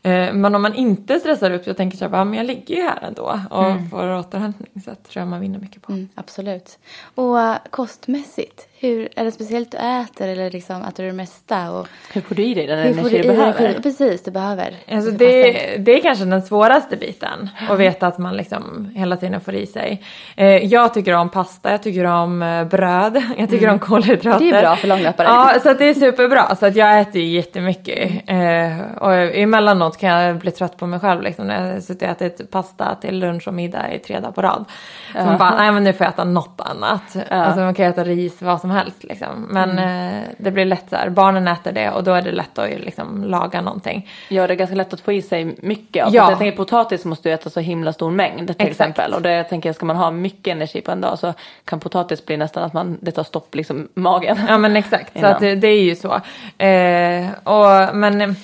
[0.08, 2.98] Men om man inte stressar upp och tänker så här, men jag ligger ju här
[3.02, 5.92] ändå och får återhämtning så tror jag man vinner mycket på.
[5.92, 6.78] Mm, absolut.
[7.14, 11.70] Och uh, kostmässigt, Hur, är det speciellt du äter eller liksom äter du det mesta?
[11.70, 13.80] Och Hur får du i dig den energi du behöver?
[13.82, 14.76] Precis, du behöver.
[14.92, 17.50] Alltså det, det är kanske den svåraste biten.
[17.68, 20.02] Att veta att man liksom hela tiden får i sig.
[20.36, 24.38] Eh, jag tycker om pasta, jag tycker om eh, bröd, jag tycker om kolhydrater.
[24.38, 25.28] Det är bra för långlöpare.
[25.28, 26.56] Ja, så att det är superbra.
[26.56, 28.22] Så att jag äter ju jättemycket.
[28.26, 32.08] Eh, och emellanåt kan jag bli trött på mig själv liksom, när jag suttit och
[32.08, 34.64] ätit pasta till lunch och middag i tre dagar på rad.
[35.12, 37.16] Så man bara, nej men nu får jag äta något annat.
[37.30, 39.46] Alltså man kan äta ris, vad som helst liksom.
[39.50, 40.14] Men Mm.
[40.22, 42.70] eh, det blir lätt så här, barnen äter det och då är det lätt att
[42.70, 44.08] liksom laga någonting.
[44.28, 46.06] Ja, det är ganska lätt att få i sig mycket.
[46.12, 46.30] Ja.
[46.30, 48.70] Jag tänker potatis måste du äta så himla stor mängd till Exakt.
[48.70, 49.14] exempel.
[49.14, 51.34] Och det jag tänker, ska man ha mycket energi på en dag så
[51.64, 54.38] kan potatis bli nästan att man, det tar stopp liksom magen.
[54.48, 56.20] Ja men exakt, så att det, är ju så.
[56.64, 58.36] Eh, och, men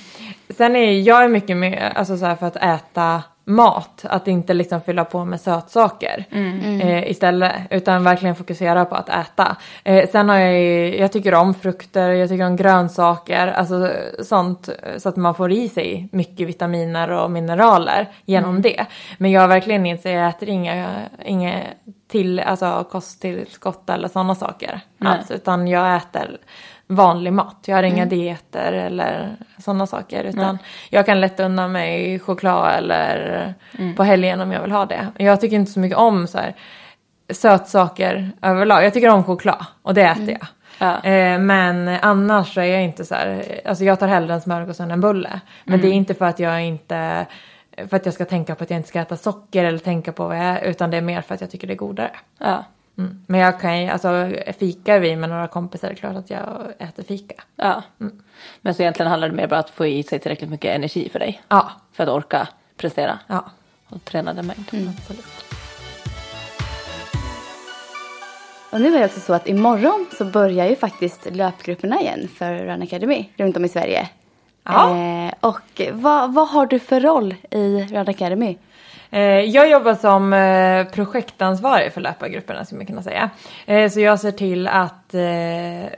[0.49, 4.53] sen är jag är mycket mer, alltså så här för att äta mat, att inte
[4.53, 6.25] liksom fylla på med sötsaker
[6.81, 9.55] eh, istället, utan verkligen fokusera på att äta.
[9.83, 13.89] Eh, sen har jag ju- jag tycker om frukter, jag tycker om grönsaker, alltså
[14.23, 18.85] sånt så att man får i sig mycket vitaminer och mineraler genom det.
[19.17, 21.61] Men jag har verkligen inte, jag äter inga, inga
[22.07, 26.37] till, alltså kosttillskott eller sådana saker alls, utan jag äter
[26.95, 27.57] vanlig mat.
[27.65, 30.23] Jag har inga dieter eller sådana saker.
[30.23, 30.57] Utan
[30.89, 33.53] jag kan lätt unna mig choklad eller
[33.97, 35.07] på helgen om jag vill ha det.
[35.17, 36.55] Jag tycker inte så mycket om så här,
[37.29, 38.85] sötsaker överlag.
[38.85, 40.47] Jag tycker om choklad och det äter jag.
[40.79, 41.03] Ja.
[41.03, 44.79] Eh, men annars så är jag inte så här, alltså jag tar hellre en smörgås
[44.79, 45.41] än en bulle.
[45.63, 47.25] Men det är inte för att jag inte,
[47.89, 50.27] för att jag ska tänka på att jag inte ska äta socker eller tänka på
[50.27, 52.11] vad jag är, utan det är mer för att jag tycker det är godare.
[52.37, 52.63] Ja.
[52.97, 53.23] Mm.
[53.27, 56.73] Men jag kan ju, alltså fikar vi med några kompisar, det är klart att jag
[56.79, 57.43] äter fika.
[57.55, 57.83] Ja.
[58.61, 61.19] Men så egentligen handlar det mer bara att få i sig tillräckligt mycket energi för
[61.19, 61.41] dig.
[61.47, 63.45] Ja, För att orka prestera ja.
[63.87, 64.95] och träna den mängd.
[64.97, 65.25] Absolut.
[68.71, 72.57] Och nu är det också så att imorgon så börjar ju faktiskt löpgrupperna igen för
[72.57, 74.09] Run Academy runt om i Sverige.
[74.63, 74.97] Ja.
[74.97, 78.57] Eh, och vad, vad har du för roll i Run Academy?
[79.13, 83.29] Eh, jag jobbar som eh, projektansvarig för löpargrupperna skulle man kunna säga.
[83.65, 85.15] Eh, så jag ser till att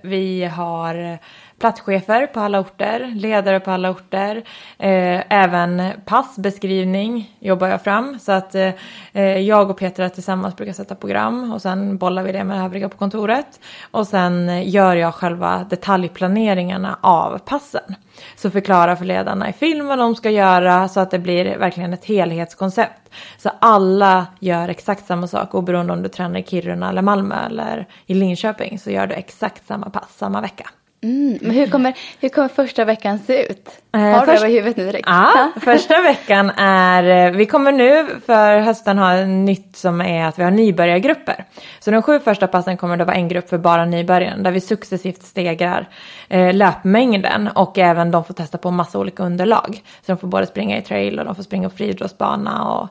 [0.01, 1.20] vi har
[1.64, 4.36] platschefer på alla orter, ledare på alla orter.
[4.78, 8.20] Eh, Även passbeskrivning jobbar jag fram.
[8.20, 12.43] Så att eh, jag och Petra tillsammans brukar sätta program och sen bollar vi det
[12.43, 13.59] med övriga på kontoret.
[13.91, 17.95] Och sen gör jag själva detaljplaneringarna av passen.
[18.36, 21.93] Så förklara för ledarna i film vad de ska göra så att det blir verkligen
[21.93, 23.09] ett helhetskoncept.
[23.38, 27.88] Så alla gör exakt samma sak oberoende om du tränar i Kiruna eller Malmö eller
[28.05, 30.70] i Linköping så gör du exakt samma pass samma vecka.
[31.04, 33.70] Mm, men hur kommer, hur kommer första veckan se ut?
[33.95, 35.08] Eh, har du först- över huvudet nu direkt?
[35.08, 40.26] Ja, första veckan är, eh, vi kommer nu för hösten ha en nytt som är
[40.26, 41.45] att vi har nybörjargrupper.
[41.80, 44.62] Så de sju första passen kommer det vara en grupp för bara nybörjare där vi
[44.62, 45.88] successivt stegrar
[46.30, 49.82] eh, löpmängden och även de får testa på massa olika underlag.
[50.06, 52.89] Så de får både springa i trail och de får springa på friidrottsbana och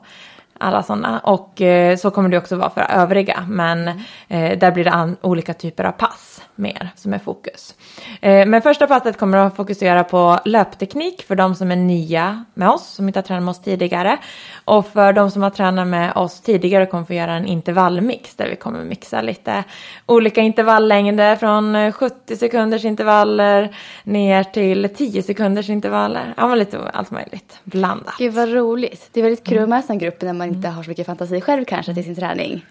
[0.63, 1.19] alla sådana.
[1.19, 3.45] Och eh, så kommer det också vara för övriga.
[3.49, 3.87] Men
[4.27, 7.75] eh, där blir det an- olika typer av pass mer som är fokus.
[8.21, 12.69] Eh, men första passet kommer att fokusera på löpteknik för de som är nya med
[12.69, 14.17] oss, som inte har tränat med oss tidigare.
[14.65, 18.49] Och för de som har tränat med oss tidigare kommer få göra en intervallmix där
[18.49, 19.63] vi kommer mixa lite
[20.05, 26.33] olika intervalllängder från eh, 70 sekunders intervaller ner till 10 sekunders intervaller.
[26.37, 28.13] Ja, men lite allt möjligt blandat.
[28.17, 29.09] Gud vad roligt.
[29.13, 29.49] Det är väldigt Mm.
[29.57, 31.65] kul att ha med sig en grupp när man inte har så mycket fantasi själv
[31.65, 32.65] kanske till sin träning.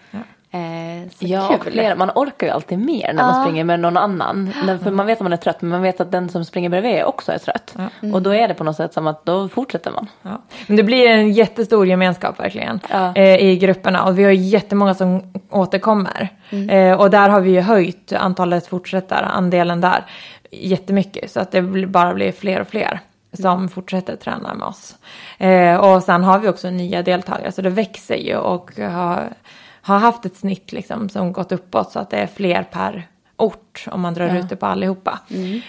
[0.51, 1.73] Eh, så Ja, och kul.
[1.73, 4.53] flera, man orkar ju alltid mer när man springer med någon annan.
[4.65, 6.69] Den- För man vet att man är trött men man vet att den som springer
[6.69, 7.75] bredvid också är trött.
[8.13, 10.07] Och då är det på något sätt som att då fortsätter man.
[10.21, 10.41] Ja.
[10.67, 13.15] Men det blir en jättestor gemenskap verkligen Ja.
[13.15, 16.29] eh, i grupperna och vi har jättemånga som återkommer.
[16.69, 20.05] Eh, och där har vi ju höjt antalet fortsättare, andelen där
[20.51, 22.99] jättemycket så att det bara blir fler och fler
[23.33, 24.95] som fortsätter träna med oss.
[25.37, 29.33] Eh, och sen har vi också nya deltagare så det växer ju och har,
[29.81, 33.07] har haft ett snitt liksom som gått uppåt så att det är fler per
[33.37, 35.19] ort om man drar ut det på allihopa.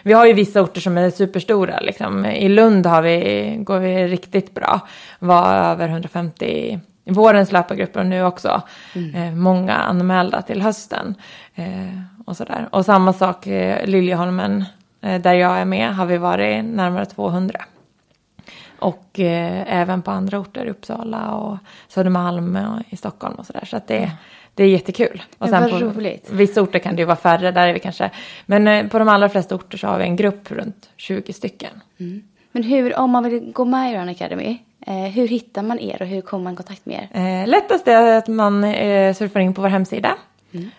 [0.02, 1.80] Vi har ju vissa orter som är superstora.
[1.80, 2.26] Liksom.
[2.26, 4.80] I Lund har vi, går vi riktigt bra.
[5.18, 8.62] Var över 150 i vårens löpargrupper och nu också.
[9.14, 11.14] Eh, många anmälda till hösten.
[11.54, 12.68] Eh, och, sådär.
[12.72, 14.66] och samma sak eh, Liljeholmen eh,
[15.04, 17.64] där jag är med har vi varit närmare 200.
[18.84, 23.64] Och eh, även på andra orter, Uppsala och Södermalm och i Stockholm och sådär.
[23.64, 24.10] Så att det,
[24.54, 25.22] det är jättekul.
[25.38, 26.30] Och vad på roligt.
[26.30, 28.10] vissa orter kan det ju vara färre, där är vi kanske.
[28.46, 31.80] Men eh, på de allra flesta orter så har vi en grupp runt 20 stycken.
[32.52, 36.02] Men hur, om man vill gå med i Run Academy, eh, hur hittar man er
[36.02, 37.42] och hur kommer man i kontakt med er?
[37.42, 40.16] Eh, lättast är att man eh, surfar in på vår hemsida.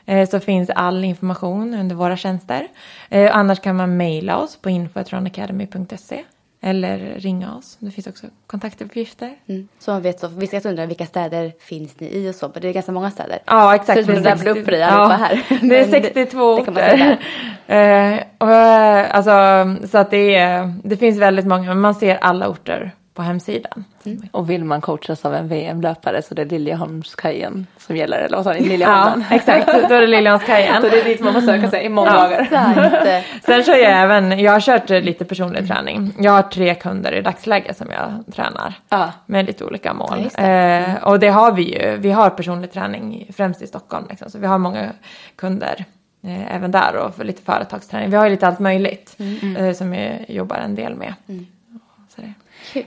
[0.05, 2.67] Eh, så finns all information under våra tjänster.
[3.09, 6.23] Eh, annars kan man mejla oss på info.runacademy.se
[6.61, 7.77] eller ringa oss.
[7.79, 9.31] Det finns också kontaktuppgifter.
[9.47, 9.67] Mm.
[9.79, 12.61] Så man vet så, vi ska undra vilka städer finns ni i och så, men
[12.61, 13.39] det är ganska många städer.
[13.45, 14.05] Ja, exakt.
[14.05, 15.45] Så det rabbla upp för dig allihopa här.
[15.61, 17.19] Det är Men 62 det kan man säga orter.
[17.67, 22.47] Eh, och, alltså, så att det, är, det finns väldigt många, men man ser alla
[22.47, 23.85] orter på hemsidan.
[24.31, 28.43] Och vill man coachas av en VM-löpare så det är Liljeholmskajen som gäller, eller vad
[28.45, 28.59] sa ni?
[28.59, 29.25] Ja, Liljeholmen?
[29.31, 29.67] exakt.
[29.89, 30.81] Då är det Liljeholmskajen.
[30.81, 32.21] Så det är dit man får söka sig i många Ja.
[32.21, 33.23] dagar.
[33.45, 36.13] Sen kör jag även, jag har kört lite personlig träning.
[36.19, 38.73] Jag har tre kunder i dagsläget som jag tränar.
[38.89, 39.11] Ja.
[39.25, 40.07] Med lite olika mål.
[40.11, 41.97] Ja, just eh, och det har vi ju.
[41.97, 44.05] Vi har personlig träning främst i Stockholm.
[44.09, 44.29] Liksom.
[44.29, 44.89] Så vi har många
[45.35, 45.85] kunder
[46.27, 48.09] eh, även där och för lite företagsträning.
[48.09, 49.17] Vi har ju lite allt möjligt
[49.57, 51.13] eh, som jag jobbar en del med.
[51.25, 51.45] Det.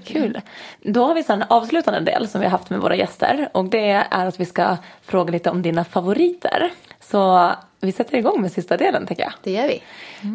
[0.05, 0.41] Kul.
[0.83, 3.65] Då har vi sen en avslutande del som vi har haft med våra gäster och
[3.65, 6.71] det är att vi ska fråga lite om dina favoriter.
[7.01, 7.51] Så
[7.81, 9.33] vi sätter igång med sista delen tycker jag.
[9.43, 9.83] Det gör vi.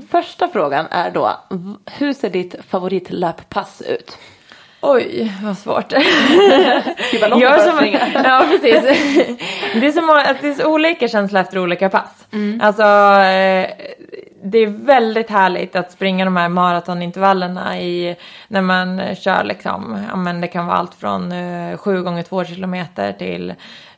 [0.09, 1.39] Första frågan är då,
[1.85, 4.17] hur ser ditt favoritlöppass ut?
[4.85, 5.89] Oj, vad svårt.
[5.89, 6.03] Det
[7.19, 7.99] som, att springa.
[8.23, 8.81] ja, precis.
[9.73, 12.27] Det är, så många, det är så olika känslor efter olika pass.
[12.61, 13.69] Alltså, eh,
[14.43, 18.15] det är väldigt härligt att springa de här maratonintervallerna i,
[18.47, 22.45] när man kör liksom, ja men det kan vara allt från eh, 7 gånger 2
[22.45, 23.53] kilometer till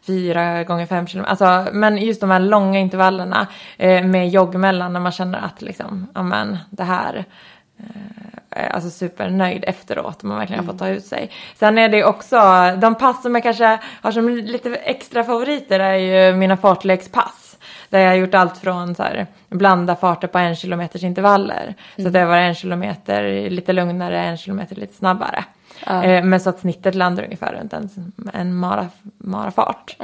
[0.08, 1.30] 4 gånger 5 kilometer.
[1.30, 5.62] Alltså, men just de här långa intervallerna eh, med jogg mellan när man känner att
[5.62, 7.26] liksom, ja men det här
[8.50, 11.32] eh, alltså supernöjd efteråt om man verkligen har fått ta ut sig.
[11.56, 12.38] Sen är det också,
[12.78, 17.45] de pass som jag kanske har som lite extra favoriter är ju mina fartlekspass.
[17.96, 21.76] Där jag har gjort allt från så här, blanda farter på en kilometers intervaller.
[21.98, 25.44] Så att det var en kilometer lite lugnare, en kilometer lite snabbare.
[25.88, 27.90] Eh, men så att snittet landar ungefär runt en,
[28.34, 29.98] en mara, marafart.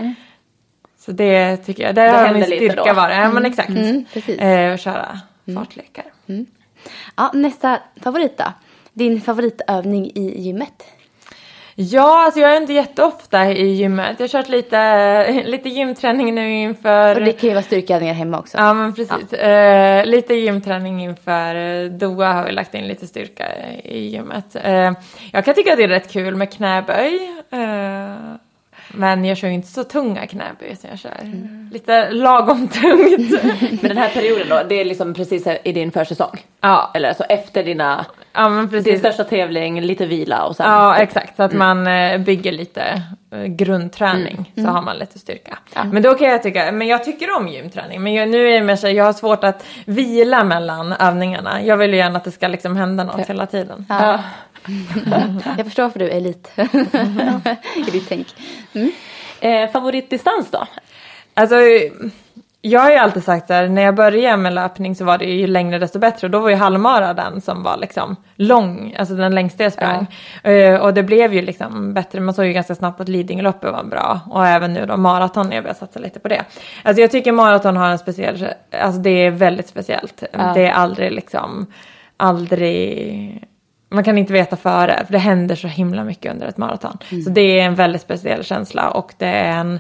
[1.00, 3.16] Så det tycker jag, där Det har min styrka varit.
[3.16, 3.70] Ja men exakt.
[3.70, 4.06] Mm.
[4.40, 5.20] Eh, och köra
[5.56, 6.06] fartlekar.
[7.16, 8.46] Ja, nästa favorit då.
[8.94, 10.84] Din favoritövning i gymmet?
[11.76, 14.16] Ja, alltså jag är inte jätteofta i gymmet.
[14.20, 17.16] Jag har kört lite, lite gymträning nu inför...
[17.16, 18.58] Och det kan ju vara styrkeövningar hemma också.
[18.58, 19.34] Ja men precis.
[19.34, 23.46] Eh, lite gymträning inför eh, Doha har vi lagt in lite styrka
[23.84, 24.56] i gymmet.
[24.64, 24.92] Eh,
[25.32, 27.32] jag kan tycka att det är rätt kul med knäböj.
[27.52, 28.36] Eh,
[28.94, 31.18] men jag kör ju inte så tunga knäböj som jag kör.
[31.72, 33.44] Lite lagom tungt.
[33.82, 36.46] Men den här perioden då, det är liksom precis i din försäsong?
[36.62, 39.00] ja, Eller alltså efter dina, ja men din precis.
[39.00, 40.66] största tävling, lite vila och sen?
[40.72, 41.36] Ja, exakt.
[41.36, 44.54] Så att man eh, bygger lite eh, grundträning.
[44.56, 45.58] Så har man lite styrka.
[45.92, 48.04] Men då kan jag tycka, men jag tycker om gymträning.
[48.04, 51.62] Men jag, nu är det mer så jag har svårt att vila mellan övningarna.
[51.64, 53.86] Jag vill ju gärna att det ska liksom hända något hela tiden.
[53.90, 54.20] Ja.
[55.58, 56.52] Jag förstår varför du är elit
[57.88, 58.28] i ditt tänk.
[59.40, 60.68] Eh, favoritdistans då?
[61.34, 61.56] Alltså,
[62.62, 65.26] jag har ju alltid sagt så här, när jag började med löpning så var det
[65.26, 66.28] ju längre desto bättre.
[66.28, 70.08] Och då var ju halvmara den som var liksom lång, alltså den längsta jag sprang.
[70.44, 73.84] Eh, och det blev ju liksom bättre, man såg ju ganska snabbt att Lidingöloppet var
[73.84, 74.20] bra.
[74.30, 76.46] Och även nu då maraton, jag börjar satsa lite på det.
[76.84, 78.48] Alltså jag tycker maraton har en speciell,
[78.82, 80.24] alltså det är väldigt speciellt.
[80.54, 81.68] Det är aldrig liksom,
[82.18, 83.44] aldrig
[83.92, 86.98] man kan inte veta före, för det händer så himla mycket under ett maraton.
[87.24, 89.80] Så det är en väldigt speciell känsla och det är en,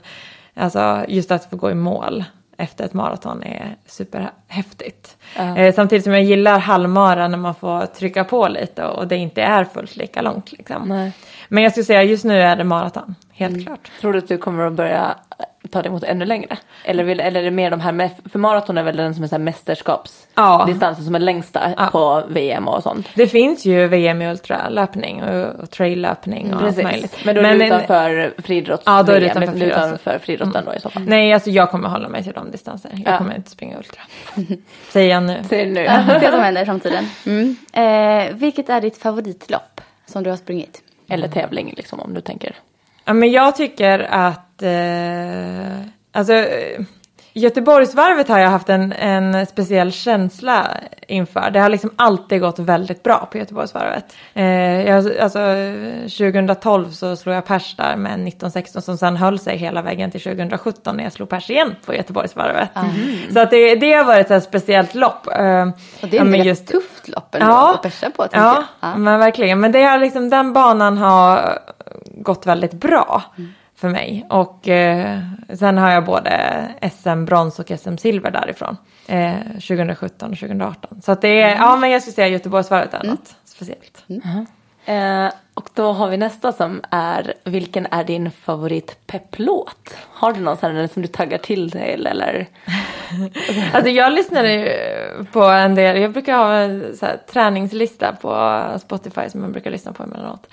[0.54, 2.24] alltså just att få gå i mål
[2.58, 5.18] efter ett maraton är superhäftigt.
[5.58, 9.42] Eh, samtidigt som jag gillar halvmara när man får trycka på lite och det inte
[9.42, 10.52] är fullt lika långt.
[10.52, 11.12] Liksom.
[11.48, 13.92] Men jag skulle säga just nu är det maraton, helt klart.
[14.02, 15.16] Tror du att du kommer att börja
[15.72, 16.58] ta det mot ännu längre?
[16.84, 19.24] Eller, vill, eller är det mer de här, med, för maraton är väl den som
[19.24, 21.06] är så här mästerskapsdistansen Ja.
[21.06, 21.90] som är längsta Ja.
[21.92, 23.08] på VM och sånt?
[23.16, 27.18] Det finns ju VM i ultralöpning och, och traillöpning och allt möjligt.
[27.26, 30.80] Men då är det utanför friidrotts Ja, då är det utanför utanför friidrotten då i
[30.80, 31.04] så fall.
[31.08, 32.92] Nej, alltså jag kommer hålla mig till de distanser.
[33.06, 33.18] Jag Ja.
[33.18, 34.02] kommer inte springa ultra.
[34.90, 35.38] Säger jag nu.
[35.50, 35.82] Se nu.
[35.84, 37.06] Ja, det som händer i framtiden.
[37.26, 37.56] Mm.
[37.74, 40.82] Eh, vilket är ditt favoritlopp som du har sprungit?
[41.10, 42.56] Eller tävling liksom om du tänker.
[43.12, 44.62] Ja, men jag tycker att...
[44.62, 46.34] Eh, alltså,
[47.34, 50.68] Göteborgsvarvet har jag haft en, en speciell känsla
[51.08, 51.50] inför.
[51.52, 54.06] Det har liksom alltid gått väldigt bra på Göteborgsvarvet.
[54.34, 54.46] Eh,
[54.88, 55.40] jag, alltså,
[56.04, 60.22] 2012 så slog jag pers där med 19-16 som sen höll sig hela vägen till
[60.22, 62.70] 2017 när jag slog pers igen på Göteborgsvarvet.
[63.34, 65.28] Så att det, det har varit ett speciellt lopp.
[65.28, 65.68] Eh,
[66.02, 67.74] Och det är ja, ett ganska tufft lopp ändå Ja.
[67.76, 68.64] att persa på Ja, jag.
[68.92, 68.98] Ja.
[68.98, 69.60] men verkligen.
[69.60, 71.60] Men det har liksom, den banan har
[72.24, 73.24] gått väldigt bra
[73.76, 74.26] för mig.
[74.30, 75.20] Och eh,
[75.54, 76.68] sen har jag både
[77.02, 78.78] SM-brons och SM-silver därifrån.
[79.08, 81.02] Eh, 2017 och 2018.
[81.02, 84.04] Så att det är, ja men jag skulle säga Göteborgsvarvet är något speciellt.
[84.86, 85.30] Eh,
[85.62, 89.96] och då har vi nästa som är, vilken är din favoritpepplåt?
[90.14, 92.48] Har du någon sån som du taggar till till eller?
[93.74, 94.70] alltså jag lyssnar ju
[95.32, 99.72] på en del, jag brukar ha en så här, träningslista på Spotify som jag brukar
[99.72, 100.48] lyssna på emellanåt.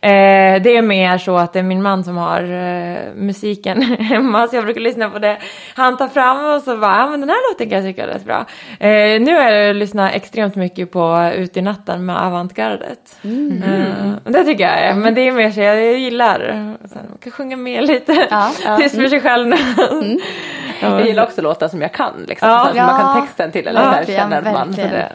[0.00, 4.48] Eh, det är mer så att det är min man som har eh, musiken hemma
[4.48, 5.38] så jag brukar lyssna på det.
[5.74, 8.08] Han tar fram och så bara, ja men den här låten kan jag tycka är
[8.08, 8.46] rätt bra.
[8.78, 13.16] Eh, nu har jag lyssnat extremt mycket på Ut i natten med Avantgardet.
[13.24, 13.62] Mm.
[13.62, 16.38] Eh, det tycker jag är, men det är mer så jag, jag gillar.
[16.84, 18.76] Sen, man kan sjunga med lite, ja, ja.
[18.80, 19.52] tyst för sig själv.
[19.90, 20.18] Mm.
[20.80, 22.68] Jag gillar också låtar som jag kan, liksom, ja.
[22.70, 24.72] så man kan texten till eller ja, så känner man.
[24.72, 25.12] det.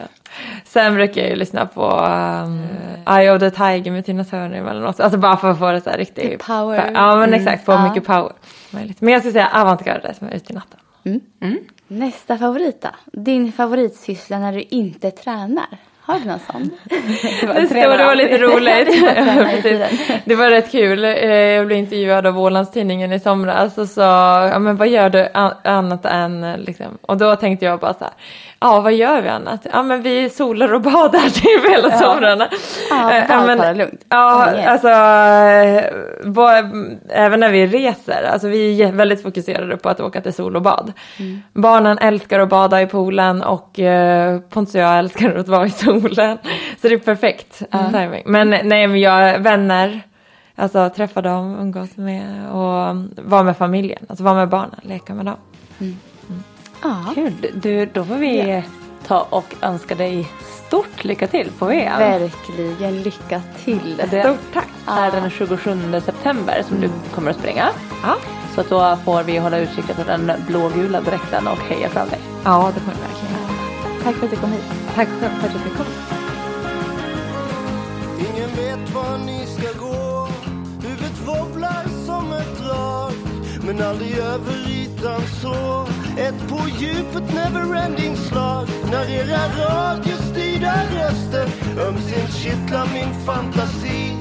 [0.64, 2.68] Sen brukar jag ju lyssna på um,
[3.16, 5.00] Eye of the Tiger med Tina Turner eller något.
[5.00, 6.46] Alltså bara för att få det så här riktigt.
[6.46, 6.90] Power.
[6.94, 7.88] Ja men exakt, få mm.
[7.88, 8.32] mycket power.
[8.70, 10.80] Men jag skulle säga avantgarde som är ute i natten.
[11.04, 11.20] Mm.
[11.42, 11.58] Mm.
[11.88, 13.20] Nästa favorit då?
[13.20, 15.78] Din favoritsyssla när du inte tränar?
[16.10, 16.70] Har du någon sån?
[17.40, 18.88] det, var, det, det var lite roligt.
[20.24, 21.04] det var rätt kul.
[21.04, 25.28] Eh, jag blev intervjuad av Ålandstidningen i somras och sa, ja men vad gör du
[25.64, 26.98] annat än liksom?
[27.02, 28.12] Och då tänkte jag bara så här,
[28.60, 29.66] ja vad gör vi annat?
[29.72, 31.98] Ja men vi solar och badar typ hela ja.
[31.98, 32.48] somrarna.
[32.90, 34.04] Ja, eh, ja, men, lugnt.
[34.08, 34.88] Ja, alltså
[37.08, 40.62] även när vi reser, alltså vi är väldigt fokuserade på att åka till sol och
[40.62, 40.92] bad.
[41.18, 41.42] Mm.
[41.52, 45.70] Barnen älskar att bada i poolen och eh, Pontus och jag älskar att vara i
[45.70, 46.38] solen.
[46.80, 47.92] Så det är perfekt mm.
[47.92, 48.22] timing.
[48.26, 50.00] Men nej men jag, vänner,
[50.56, 55.26] alltså träffa dem, umgås med och vara med familjen, alltså vara med barnen, leka med
[55.26, 55.36] dem.
[55.80, 55.96] Mm.
[56.82, 57.04] Ja.
[57.14, 57.46] Kul.
[57.54, 58.62] Du, då får vi ja.
[59.06, 60.28] ta och önska dig
[60.66, 61.98] stort lycka till på VM.
[61.98, 64.02] Verkligen lycka till.
[64.10, 64.68] Det Stort tack.
[64.86, 66.90] är den 27 september som mm.
[66.90, 67.68] du kommer att springa.
[68.02, 68.16] Ja.
[68.54, 72.18] Så att då får vi hålla utkik efter den blågula dräkten och heja fram dig.
[72.44, 73.30] Ja, det får vi verkligen.
[74.04, 74.64] Tack för att du kom hit.
[74.94, 75.88] Tack själv för att du fick komma.
[78.18, 80.28] Ingen vet var ni ska gå
[80.82, 81.89] Huvudet wobblar
[83.62, 85.86] men aldrig över ytan så
[86.18, 91.48] ett på djupet neverending slag när era radiostyrda röster
[91.86, 94.16] ömsint kittlar min fantasi.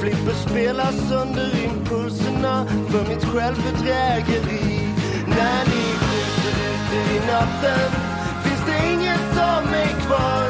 [0.00, 4.80] Flipper spelar sönder impulserna för mitt självbedrägeri.
[5.26, 7.90] När ni skjuter ut i natten
[8.44, 10.46] finns det inget av mig kvar.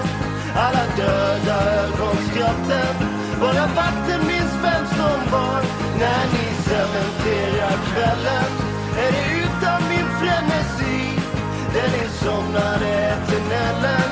[0.55, 5.61] Alla döda ögonskratten, bara vatten minns vem som var.
[5.99, 8.51] När ni cementerar kvällen
[9.05, 11.01] är det utan min frenesi
[11.75, 14.11] Den insomnade eternellen.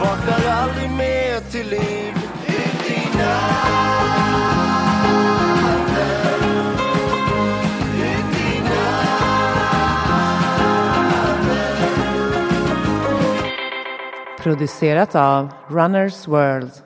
[0.00, 2.12] vaknar aldrig mer till liv
[2.46, 3.76] Ut i natten
[5.92, 6.76] natten
[14.42, 16.85] Producerat av Runners World